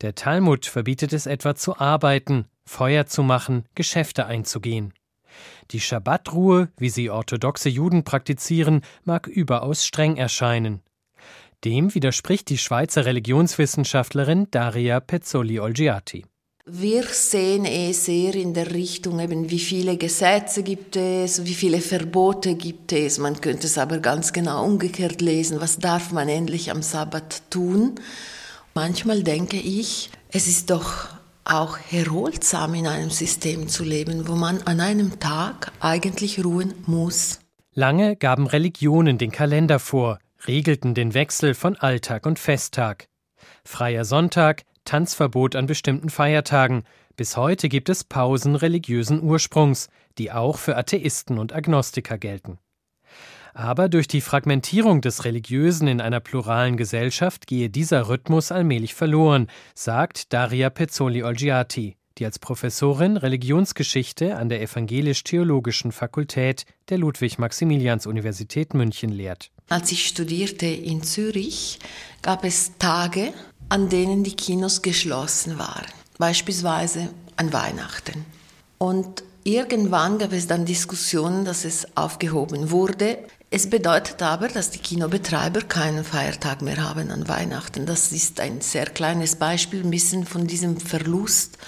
Der 0.00 0.14
Talmud 0.14 0.66
verbietet 0.66 1.12
es 1.12 1.26
etwa 1.26 1.54
zu 1.54 1.78
arbeiten, 1.78 2.46
Feuer 2.66 3.06
zu 3.06 3.22
machen, 3.22 3.64
Geschäfte 3.74 4.26
einzugehen. 4.26 4.92
Die 5.70 5.80
Schabbatruhe, 5.80 6.68
wie 6.76 6.90
sie 6.90 7.10
orthodoxe 7.10 7.68
Juden 7.68 8.04
praktizieren, 8.04 8.82
mag 9.04 9.26
überaus 9.26 9.84
streng 9.84 10.16
erscheinen. 10.16 10.80
Dem 11.64 11.94
widerspricht 11.94 12.50
die 12.50 12.58
Schweizer 12.58 13.06
Religionswissenschaftlerin 13.06 14.48
Daria 14.50 15.00
Pezzoli-Olgiati. 15.00 16.26
Wir 16.66 17.02
sehen 17.02 17.66
es 17.66 18.06
sehr 18.06 18.34
in 18.34 18.54
der 18.54 18.72
Richtung, 18.72 19.20
eben 19.20 19.50
wie 19.50 19.58
viele 19.58 19.98
Gesetze 19.98 20.62
gibt 20.62 20.96
es, 20.96 21.44
wie 21.44 21.52
viele 21.52 21.80
Verbote 21.80 22.54
gibt 22.54 22.92
es. 22.92 23.18
Man 23.18 23.40
könnte 23.42 23.66
es 23.66 23.76
aber 23.76 23.98
ganz 23.98 24.32
genau 24.32 24.64
umgekehrt 24.64 25.20
lesen. 25.20 25.60
Was 25.60 25.78
darf 25.78 26.10
man 26.10 26.28
endlich 26.30 26.70
am 26.70 26.80
Sabbat 26.80 27.42
tun? 27.50 27.96
Manchmal 28.72 29.22
denke 29.22 29.58
ich, 29.58 30.08
es 30.30 30.46
ist 30.46 30.70
doch 30.70 31.08
auch 31.44 31.78
erholsam 31.90 32.74
in 32.74 32.86
einem 32.86 33.10
System 33.10 33.68
zu 33.68 33.84
leben, 33.84 34.28
wo 34.28 34.34
man 34.34 34.62
an 34.62 34.80
einem 34.80 35.18
Tag 35.20 35.72
eigentlich 35.80 36.44
ruhen 36.44 36.74
muss. 36.86 37.40
Lange 37.72 38.16
gaben 38.16 38.46
Religionen 38.46 39.18
den 39.18 39.32
Kalender 39.32 39.78
vor, 39.78 40.18
regelten 40.46 40.94
den 40.94 41.14
Wechsel 41.14 41.54
von 41.54 41.76
Alltag 41.76 42.26
und 42.26 42.38
Festtag. 42.38 43.08
Freier 43.64 44.04
Sonntag, 44.04 44.62
Tanzverbot 44.84 45.56
an 45.56 45.66
bestimmten 45.66 46.10
Feiertagen. 46.10 46.84
Bis 47.16 47.36
heute 47.36 47.68
gibt 47.68 47.88
es 47.88 48.04
Pausen 48.04 48.54
religiösen 48.54 49.22
Ursprungs, 49.22 49.88
die 50.18 50.32
auch 50.32 50.58
für 50.58 50.76
Atheisten 50.76 51.38
und 51.38 51.52
Agnostiker 51.52 52.18
gelten. 52.18 52.58
Aber 53.54 53.88
durch 53.88 54.08
die 54.08 54.20
Fragmentierung 54.20 55.00
des 55.00 55.24
Religiösen 55.24 55.86
in 55.86 56.00
einer 56.00 56.18
pluralen 56.18 56.76
Gesellschaft 56.76 57.46
gehe 57.46 57.70
dieser 57.70 58.08
Rhythmus 58.08 58.50
allmählich 58.50 58.94
verloren, 58.94 59.46
sagt 59.74 60.32
Daria 60.32 60.70
Pezzoli-Olgiati. 60.70 61.96
die 62.18 62.24
als 62.24 62.38
Professorin 62.38 63.16
Religionsgeschichte 63.16 64.36
an 64.36 64.48
der 64.48 64.62
Evangelisch-Theologischen 64.62 65.90
Fakultät 65.90 66.64
der 66.88 66.98
Ludwig-Maximilians-Universität 66.98 68.72
München 68.72 69.10
lehrt. 69.10 69.50
Als 69.68 69.90
ich 69.90 70.06
studierte 70.06 70.66
in 70.66 71.02
Zürich, 71.02 71.80
gab 72.22 72.44
es 72.44 72.78
Tage, 72.78 73.32
an 73.68 73.88
denen 73.88 74.22
die 74.22 74.36
Kinos 74.36 74.82
geschlossen 74.82 75.58
waren, 75.58 75.86
beispielsweise 76.18 77.08
an 77.36 77.52
Weihnachten. 77.52 78.24
Und 78.78 79.24
irgendwann 79.42 80.18
gab 80.18 80.32
es 80.32 80.46
dann 80.46 80.66
Diskussionen, 80.66 81.44
dass 81.44 81.64
es 81.64 81.96
aufgehoben 81.96 82.70
wurde. 82.70 83.18
Es 83.56 83.70
bedeutet 83.70 84.20
aber, 84.20 84.48
dass 84.48 84.70
die 84.70 84.80
Kinobetreiber 84.80 85.60
keinen 85.60 86.02
Feiertag 86.02 86.60
mehr 86.60 86.82
haben 86.82 87.12
an 87.12 87.28
Weihnachten. 87.28 87.86
Das 87.86 88.10
ist 88.10 88.40
ein 88.40 88.60
sehr 88.60 88.86
kleines 88.86 89.36
Beispiel, 89.36 89.84
ein 89.84 89.92
bisschen 89.92 90.26
von 90.26 90.48
diesem 90.48 90.78
Verlust 90.78 91.58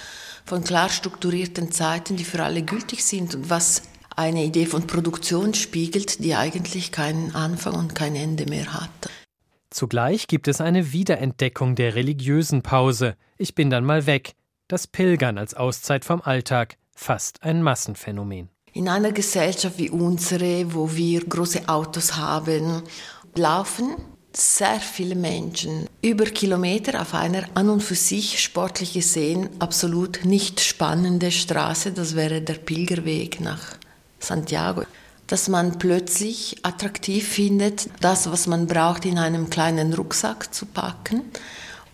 von 0.43 0.65
klar 0.65 0.89
strukturierten 0.89 1.71
Zeiten, 1.71 2.17
die 2.17 2.25
für 2.25 2.43
alle 2.43 2.63
gültig 2.63 3.05
sind 3.05 3.35
und 3.35 3.49
was 3.49 3.83
eine 4.17 4.43
Idee 4.43 4.65
von 4.65 4.85
Produktion 4.85 5.53
spiegelt, 5.53 6.25
die 6.25 6.35
eigentlich 6.35 6.91
keinen 6.91 7.33
Anfang 7.33 7.75
und 7.75 7.95
kein 7.95 8.17
Ende 8.17 8.47
mehr 8.47 8.73
hat. 8.73 9.09
Zugleich 9.69 10.27
gibt 10.27 10.49
es 10.49 10.59
eine 10.59 10.91
Wiederentdeckung 10.91 11.75
der 11.75 11.95
religiösen 11.95 12.63
Pause. 12.63 13.15
Ich 13.37 13.55
bin 13.55 13.69
dann 13.69 13.85
mal 13.85 14.05
weg. 14.05 14.33
Das 14.67 14.87
Pilgern 14.87 15.37
als 15.37 15.53
Auszeit 15.53 16.03
vom 16.03 16.21
Alltag, 16.21 16.75
fast 16.93 17.43
ein 17.43 17.63
Massenphänomen. 17.63 18.49
In 18.77 18.87
einer 18.89 19.11
Gesellschaft 19.11 19.79
wie 19.79 19.89
unsere, 19.89 20.71
wo 20.71 20.95
wir 20.95 21.25
große 21.25 21.67
Autos 21.67 22.15
haben, 22.15 22.83
laufen 23.33 23.95
sehr 24.31 24.79
viele 24.79 25.15
Menschen 25.15 25.87
über 26.03 26.25
Kilometer 26.25 27.01
auf 27.01 27.15
einer 27.15 27.45
an 27.55 27.69
und 27.69 27.81
für 27.81 27.95
sich 27.95 28.39
sportlich 28.39 28.93
gesehen 28.93 29.49
absolut 29.57 30.25
nicht 30.25 30.59
spannende 30.59 31.31
Straße, 31.31 31.91
das 31.91 32.15
wäre 32.15 32.39
der 32.39 32.53
Pilgerweg 32.53 33.41
nach 33.41 33.61
Santiago, 34.19 34.83
dass 35.25 35.49
man 35.49 35.79
plötzlich 35.79 36.57
attraktiv 36.61 37.27
findet, 37.27 37.89
das, 37.99 38.31
was 38.31 38.45
man 38.45 38.67
braucht, 38.67 39.05
in 39.05 39.17
einem 39.17 39.49
kleinen 39.49 39.91
Rucksack 39.91 40.53
zu 40.53 40.67
packen, 40.67 41.23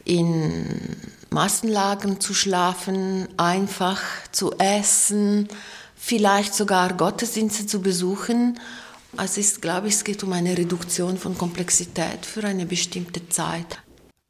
in 0.03 0.97
Massenlagern 1.29 2.19
zu 2.19 2.33
schlafen, 2.33 3.29
einfach 3.37 4.01
zu 4.33 4.51
essen, 4.57 5.47
vielleicht 6.03 6.53
sogar 6.53 6.93
Gottesdienste 6.93 7.65
zu 7.65 7.81
besuchen 7.81 8.59
es 9.17 9.37
ist, 9.37 9.61
glaube 9.61 9.87
ich, 9.87 9.93
es 9.93 10.03
geht 10.03 10.23
um 10.23 10.33
eine 10.33 10.57
Reduktion 10.57 11.17
von 11.17 11.37
Komplexität 11.37 12.25
für 12.25 12.43
eine 12.43 12.65
bestimmte 12.65 13.29
Zeit. 13.29 13.79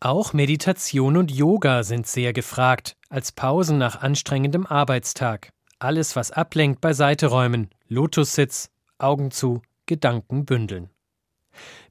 Auch 0.02 0.34
Meditation 0.34 1.16
und 1.16 1.32
Yoga 1.32 1.84
sind 1.84 2.06
sehr 2.06 2.34
gefragt, 2.34 2.98
als 3.10 3.32
Pausen 3.32 3.78
nach 3.78 4.02
anstrengendem 4.02 4.66
Arbeitstag. 4.66 5.50
Alles, 5.80 6.18
was 6.18 6.32
ablenkt, 6.32 6.82
beiseite 6.82 7.28
räumen, 7.28 7.70
Lotussitz, 7.88 8.70
Augen 8.98 9.32
zu, 9.32 9.62
Gedanken 9.86 10.46
bündeln. 10.46 10.90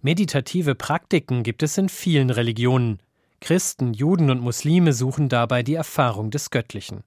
Meditative 0.03 0.75
Praktiken 0.75 1.43
gibt 1.43 1.63
es 1.63 1.79
in 1.79 1.89
vielen 1.89 2.29
Religionen. 2.29 3.01
Christen, 3.41 3.95
Juden 3.95 4.29
und 4.29 4.41
Muslime 4.41 4.93
suchen 4.93 5.31
dabei 5.31 5.63
die 5.63 5.75
Erfahrung 5.75 6.31
des 6.31 6.51
Göttlichen. 6.51 7.05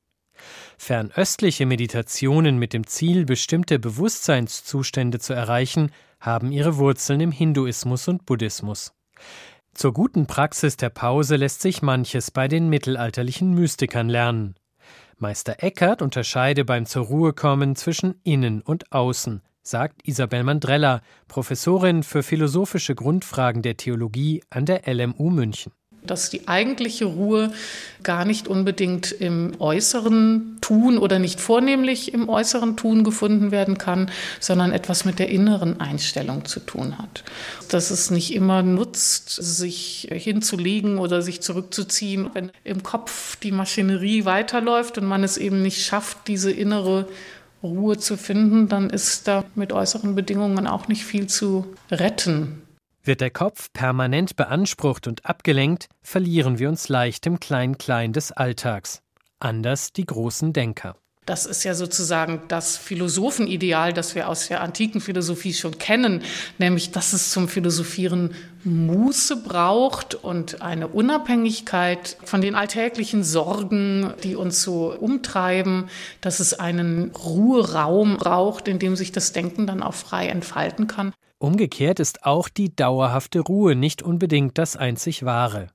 Fernöstliche 0.77 1.65
Meditationen 1.65 2.57
mit 2.57 2.73
dem 2.73 2.87
Ziel, 2.87 3.25
bestimmte 3.25 3.79
Bewusstseinszustände 3.79 5.19
zu 5.19 5.33
erreichen, 5.33 5.91
haben 6.19 6.51
ihre 6.51 6.77
Wurzeln 6.77 7.21
im 7.21 7.31
Hinduismus 7.31 8.07
und 8.07 8.25
Buddhismus. 8.25 8.93
Zur 9.73 9.93
guten 9.93 10.25
Praxis 10.25 10.77
der 10.77 10.89
Pause 10.89 11.35
lässt 11.35 11.61
sich 11.61 11.81
manches 11.81 12.31
bei 12.31 12.47
den 12.47 12.69
mittelalterlichen 12.69 13.53
Mystikern 13.53 14.09
lernen. 14.09 14.55
Meister 15.17 15.63
Eckert 15.63 16.01
unterscheide 16.01 16.65
beim 16.65 16.85
zur 16.85 17.05
Ruhe 17.05 17.33
kommen 17.33 17.75
zwischen 17.75 18.15
Innen 18.23 18.61
und 18.61 18.91
Außen, 18.91 19.41
sagt 19.61 20.07
Isabel 20.07 20.43
Mandrella, 20.43 21.01
Professorin 21.27 22.03
für 22.03 22.23
philosophische 22.23 22.95
Grundfragen 22.95 23.61
der 23.61 23.77
Theologie 23.77 24.43
an 24.49 24.65
der 24.65 24.81
LMU 24.85 25.29
München 25.29 25.73
dass 26.05 26.29
die 26.29 26.47
eigentliche 26.47 27.05
Ruhe 27.05 27.51
gar 28.03 28.23
nicht 28.23 28.47
unbedingt 28.47 29.11
im 29.11 29.53
äußeren 29.59 30.59
Tun 30.61 30.97
oder 30.97 31.19
nicht 31.19 31.41
vornehmlich 31.41 32.13
im 32.13 32.29
äußeren 32.29 32.77
Tun 32.77 33.03
gefunden 33.03 33.51
werden 33.51 33.77
kann, 33.77 34.11
sondern 34.39 34.71
etwas 34.71 35.05
mit 35.05 35.19
der 35.19 35.29
inneren 35.29 35.79
Einstellung 35.81 36.45
zu 36.45 36.59
tun 36.59 36.97
hat. 36.97 37.23
Dass 37.69 37.91
es 37.91 38.11
nicht 38.11 38.33
immer 38.33 38.61
nutzt, 38.63 39.29
sich 39.29 40.07
hinzulegen 40.11 40.99
oder 40.99 41.21
sich 41.21 41.41
zurückzuziehen, 41.41 42.29
wenn 42.33 42.51
im 42.63 42.83
Kopf 42.83 43.35
die 43.37 43.51
Maschinerie 43.51 44.25
weiterläuft 44.25 44.97
und 44.97 45.05
man 45.05 45.23
es 45.23 45.37
eben 45.37 45.61
nicht 45.61 45.83
schafft, 45.83 46.27
diese 46.27 46.51
innere 46.51 47.07
Ruhe 47.63 47.97
zu 47.97 48.17
finden, 48.17 48.67
dann 48.67 48.89
ist 48.89 49.27
da 49.27 49.43
mit 49.55 49.73
äußeren 49.73 50.15
Bedingungen 50.15 50.67
auch 50.67 50.87
nicht 50.87 51.03
viel 51.03 51.27
zu 51.27 51.65
retten. 51.91 52.61
Wird 53.07 53.21
der 53.21 53.29
Kopf 53.29 53.71
permanent 53.71 54.35
beansprucht 54.35 55.05
und 55.05 55.27
abgelenkt, 55.27 55.89
verlieren 56.01 56.57
wir 56.57 56.67
uns 56.69 56.89
leicht 56.89 57.27
im 57.27 57.39
Klein-Klein 57.39 58.13
des 58.13 58.31
Alltags. 58.31 59.03
Anders 59.39 59.93
die 59.93 60.07
großen 60.07 60.53
Denker. 60.53 60.95
Das 61.27 61.45
ist 61.45 61.63
ja 61.63 61.75
sozusagen 61.75 62.41
das 62.47 62.77
Philosophenideal, 62.77 63.93
das 63.93 64.15
wir 64.15 64.27
aus 64.27 64.47
der 64.47 64.61
antiken 64.61 65.01
Philosophie 65.01 65.53
schon 65.53 65.77
kennen, 65.77 66.23
nämlich 66.57 66.91
dass 66.93 67.13
es 67.13 67.29
zum 67.29 67.47
Philosophieren 67.47 68.33
Muße 68.63 69.37
braucht 69.37 70.15
und 70.15 70.63
eine 70.63 70.87
Unabhängigkeit 70.87 72.17
von 72.23 72.41
den 72.41 72.55
alltäglichen 72.55 73.23
Sorgen, 73.23 74.15
die 74.23 74.35
uns 74.35 74.63
so 74.63 74.91
umtreiben, 74.91 75.89
dass 76.21 76.39
es 76.39 76.55
einen 76.55 77.11
Ruheraum 77.11 78.17
braucht, 78.17 78.67
in 78.67 78.79
dem 78.79 78.95
sich 78.95 79.11
das 79.11 79.31
Denken 79.31 79.67
dann 79.67 79.83
auch 79.83 79.93
frei 79.93 80.27
entfalten 80.27 80.87
kann. 80.87 81.13
Umgekehrt 81.45 81.99
ist 81.99 82.25
auch 82.25 82.49
die 82.49 82.75
dauerhafte 82.75 83.39
Ruhe 83.39 83.75
nicht 83.75 84.01
unbedingt 84.01 84.57
das 84.57 84.75
einzig 84.75 85.25
Wahre. 85.25 85.67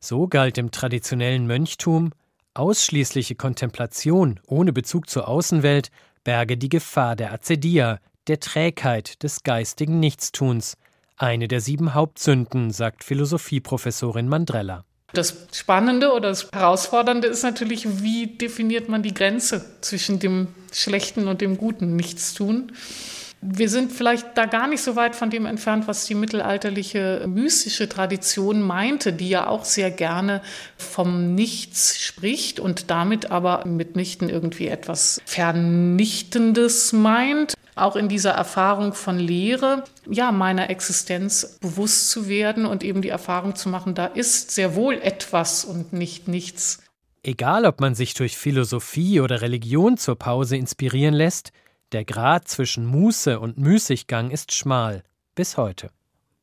So 0.00 0.26
galt 0.26 0.56
im 0.56 0.70
traditionellen 0.70 1.46
Mönchtum 1.46 2.12
ausschließliche 2.54 3.34
Kontemplation 3.34 4.40
ohne 4.46 4.72
Bezug 4.72 5.10
zur 5.10 5.28
Außenwelt 5.28 5.90
berge 6.24 6.56
die 6.56 6.70
Gefahr 6.70 7.14
der 7.14 7.30
Acedia, 7.30 7.98
der 8.26 8.40
Trägheit, 8.40 9.22
des 9.22 9.42
geistigen 9.42 10.00
Nichtstuns, 10.00 10.78
eine 11.18 11.46
der 11.46 11.60
sieben 11.60 11.92
Hauptsünden, 11.92 12.70
sagt 12.70 13.04
Philosophieprofessorin 13.04 14.28
Mandrella. 14.28 14.86
Das 15.12 15.46
Spannende 15.52 16.12
oder 16.12 16.30
das 16.30 16.48
Herausfordernde 16.54 17.28
ist 17.28 17.42
natürlich, 17.42 18.02
wie 18.02 18.38
definiert 18.38 18.88
man 18.88 19.02
die 19.02 19.12
Grenze 19.12 19.62
zwischen 19.82 20.20
dem 20.20 20.48
schlechten 20.72 21.28
und 21.28 21.42
dem 21.42 21.58
guten 21.58 21.96
Nichtstun 21.96 22.72
wir 23.44 23.68
sind 23.68 23.90
vielleicht 23.90 24.38
da 24.38 24.46
gar 24.46 24.68
nicht 24.68 24.82
so 24.82 24.94
weit 24.94 25.16
von 25.16 25.28
dem 25.28 25.46
entfernt, 25.46 25.88
was 25.88 26.04
die 26.04 26.14
mittelalterliche 26.14 27.24
mystische 27.26 27.88
Tradition 27.88 28.62
meinte, 28.62 29.12
die 29.12 29.28
ja 29.28 29.48
auch 29.48 29.64
sehr 29.64 29.90
gerne 29.90 30.42
vom 30.76 31.34
Nichts 31.34 32.00
spricht 32.00 32.60
und 32.60 32.88
damit 32.90 33.32
aber 33.32 33.66
mitnichten 33.66 34.28
irgendwie 34.28 34.68
etwas 34.68 35.20
Vernichtendes 35.26 36.92
meint. 36.92 37.54
Auch 37.74 37.96
in 37.96 38.08
dieser 38.08 38.30
Erfahrung 38.30 38.92
von 38.92 39.18
Lehre, 39.18 39.82
ja, 40.08 40.30
meiner 40.30 40.70
Existenz 40.70 41.58
bewusst 41.60 42.10
zu 42.10 42.28
werden 42.28 42.64
und 42.64 42.84
eben 42.84 43.02
die 43.02 43.08
Erfahrung 43.08 43.56
zu 43.56 43.68
machen, 43.68 43.94
da 43.94 44.06
ist 44.06 44.52
sehr 44.52 44.76
wohl 44.76 44.94
etwas 44.94 45.64
und 45.64 45.92
nicht 45.92 46.28
nichts. 46.28 46.78
Egal, 47.24 47.66
ob 47.66 47.80
man 47.80 47.94
sich 47.94 48.14
durch 48.14 48.36
Philosophie 48.36 49.20
oder 49.20 49.40
Religion 49.42 49.96
zur 49.96 50.16
Pause 50.16 50.56
inspirieren 50.56 51.14
lässt, 51.14 51.52
der 51.92 52.04
Grad 52.04 52.48
zwischen 52.48 52.86
Muße 52.86 53.38
und 53.38 53.58
Müßiggang 53.58 54.30
ist 54.30 54.52
schmal, 54.52 55.02
bis 55.34 55.56
heute. 55.56 55.90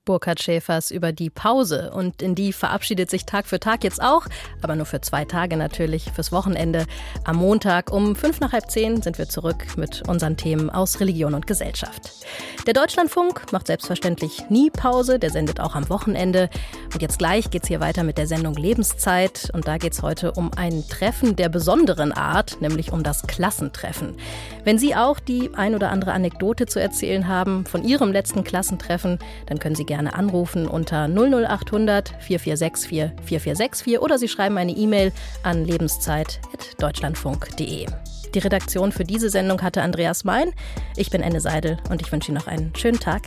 Burkhard 0.09 0.41
Schäfers 0.41 0.89
über 0.89 1.11
die 1.11 1.29
Pause. 1.29 1.91
Und 1.93 2.23
in 2.23 2.33
die 2.33 2.51
verabschiedet 2.51 3.11
sich 3.11 3.27
Tag 3.27 3.45
für 3.45 3.59
Tag 3.59 3.83
jetzt 3.83 4.01
auch, 4.01 4.25
aber 4.63 4.75
nur 4.75 4.87
für 4.87 5.01
zwei 5.01 5.23
Tage 5.23 5.55
natürlich, 5.55 6.11
fürs 6.15 6.31
Wochenende. 6.31 6.87
Am 7.25 7.35
Montag 7.35 7.93
um 7.93 8.15
fünf 8.15 8.39
nach 8.39 8.51
halb 8.51 8.71
zehn 8.71 9.03
sind 9.03 9.19
wir 9.19 9.29
zurück 9.29 9.77
mit 9.77 10.01
unseren 10.09 10.35
Themen 10.35 10.71
aus 10.71 10.99
Religion 10.99 11.35
und 11.35 11.45
Gesellschaft. 11.45 12.09
Der 12.65 12.73
Deutschlandfunk 12.73 13.51
macht 13.51 13.67
selbstverständlich 13.67 14.49
nie 14.49 14.71
Pause, 14.71 15.19
der 15.19 15.29
sendet 15.29 15.59
auch 15.59 15.75
am 15.75 15.89
Wochenende. 15.89 16.49
Und 16.91 17.03
jetzt 17.03 17.19
gleich 17.19 17.51
geht 17.51 17.61
es 17.61 17.67
hier 17.67 17.79
weiter 17.79 18.01
mit 18.01 18.17
der 18.17 18.25
Sendung 18.25 18.55
Lebenszeit. 18.55 19.51
Und 19.53 19.67
da 19.67 19.77
geht 19.77 19.93
es 19.93 20.01
heute 20.01 20.31
um 20.31 20.49
ein 20.55 20.83
Treffen 20.89 21.35
der 21.35 21.49
besonderen 21.49 22.13
Art, 22.13 22.61
nämlich 22.61 22.91
um 22.91 23.03
das 23.03 23.27
Klassentreffen. 23.27 24.15
Wenn 24.63 24.79
Sie 24.79 24.95
auch 24.95 25.19
die 25.19 25.51
ein 25.53 25.75
oder 25.75 25.91
andere 25.91 26.13
Anekdote 26.13 26.65
zu 26.65 26.81
erzählen 26.81 27.27
haben 27.27 27.67
von 27.67 27.83
Ihrem 27.83 28.11
letzten 28.11 28.43
Klassentreffen, 28.43 29.19
dann 29.45 29.59
können 29.59 29.75
Sie 29.75 29.85
gerne 29.85 29.98
gerne 29.99 30.13
anrufen 30.13 30.67
unter 30.67 31.07
00800 31.09 32.15
4464 32.19 33.11
4464 33.25 33.99
oder 33.99 34.17
Sie 34.17 34.29
schreiben 34.29 34.57
eine 34.57 34.71
E-Mail 34.71 35.11
an 35.43 35.65
lebenszeit.deutschlandfunk.de. 35.65 37.85
Die 38.33 38.39
Redaktion 38.39 38.93
für 38.93 39.03
diese 39.03 39.29
Sendung 39.29 39.61
hatte 39.61 39.81
Andreas 39.81 40.23
Mein. 40.23 40.53
Ich 40.95 41.09
bin 41.09 41.21
Enne 41.21 41.41
Seidel 41.41 41.75
und 41.89 42.01
ich 42.01 42.13
wünsche 42.13 42.31
Ihnen 42.31 42.37
noch 42.37 42.47
einen 42.47 42.73
schönen 42.75 43.01
Tag. 43.01 43.23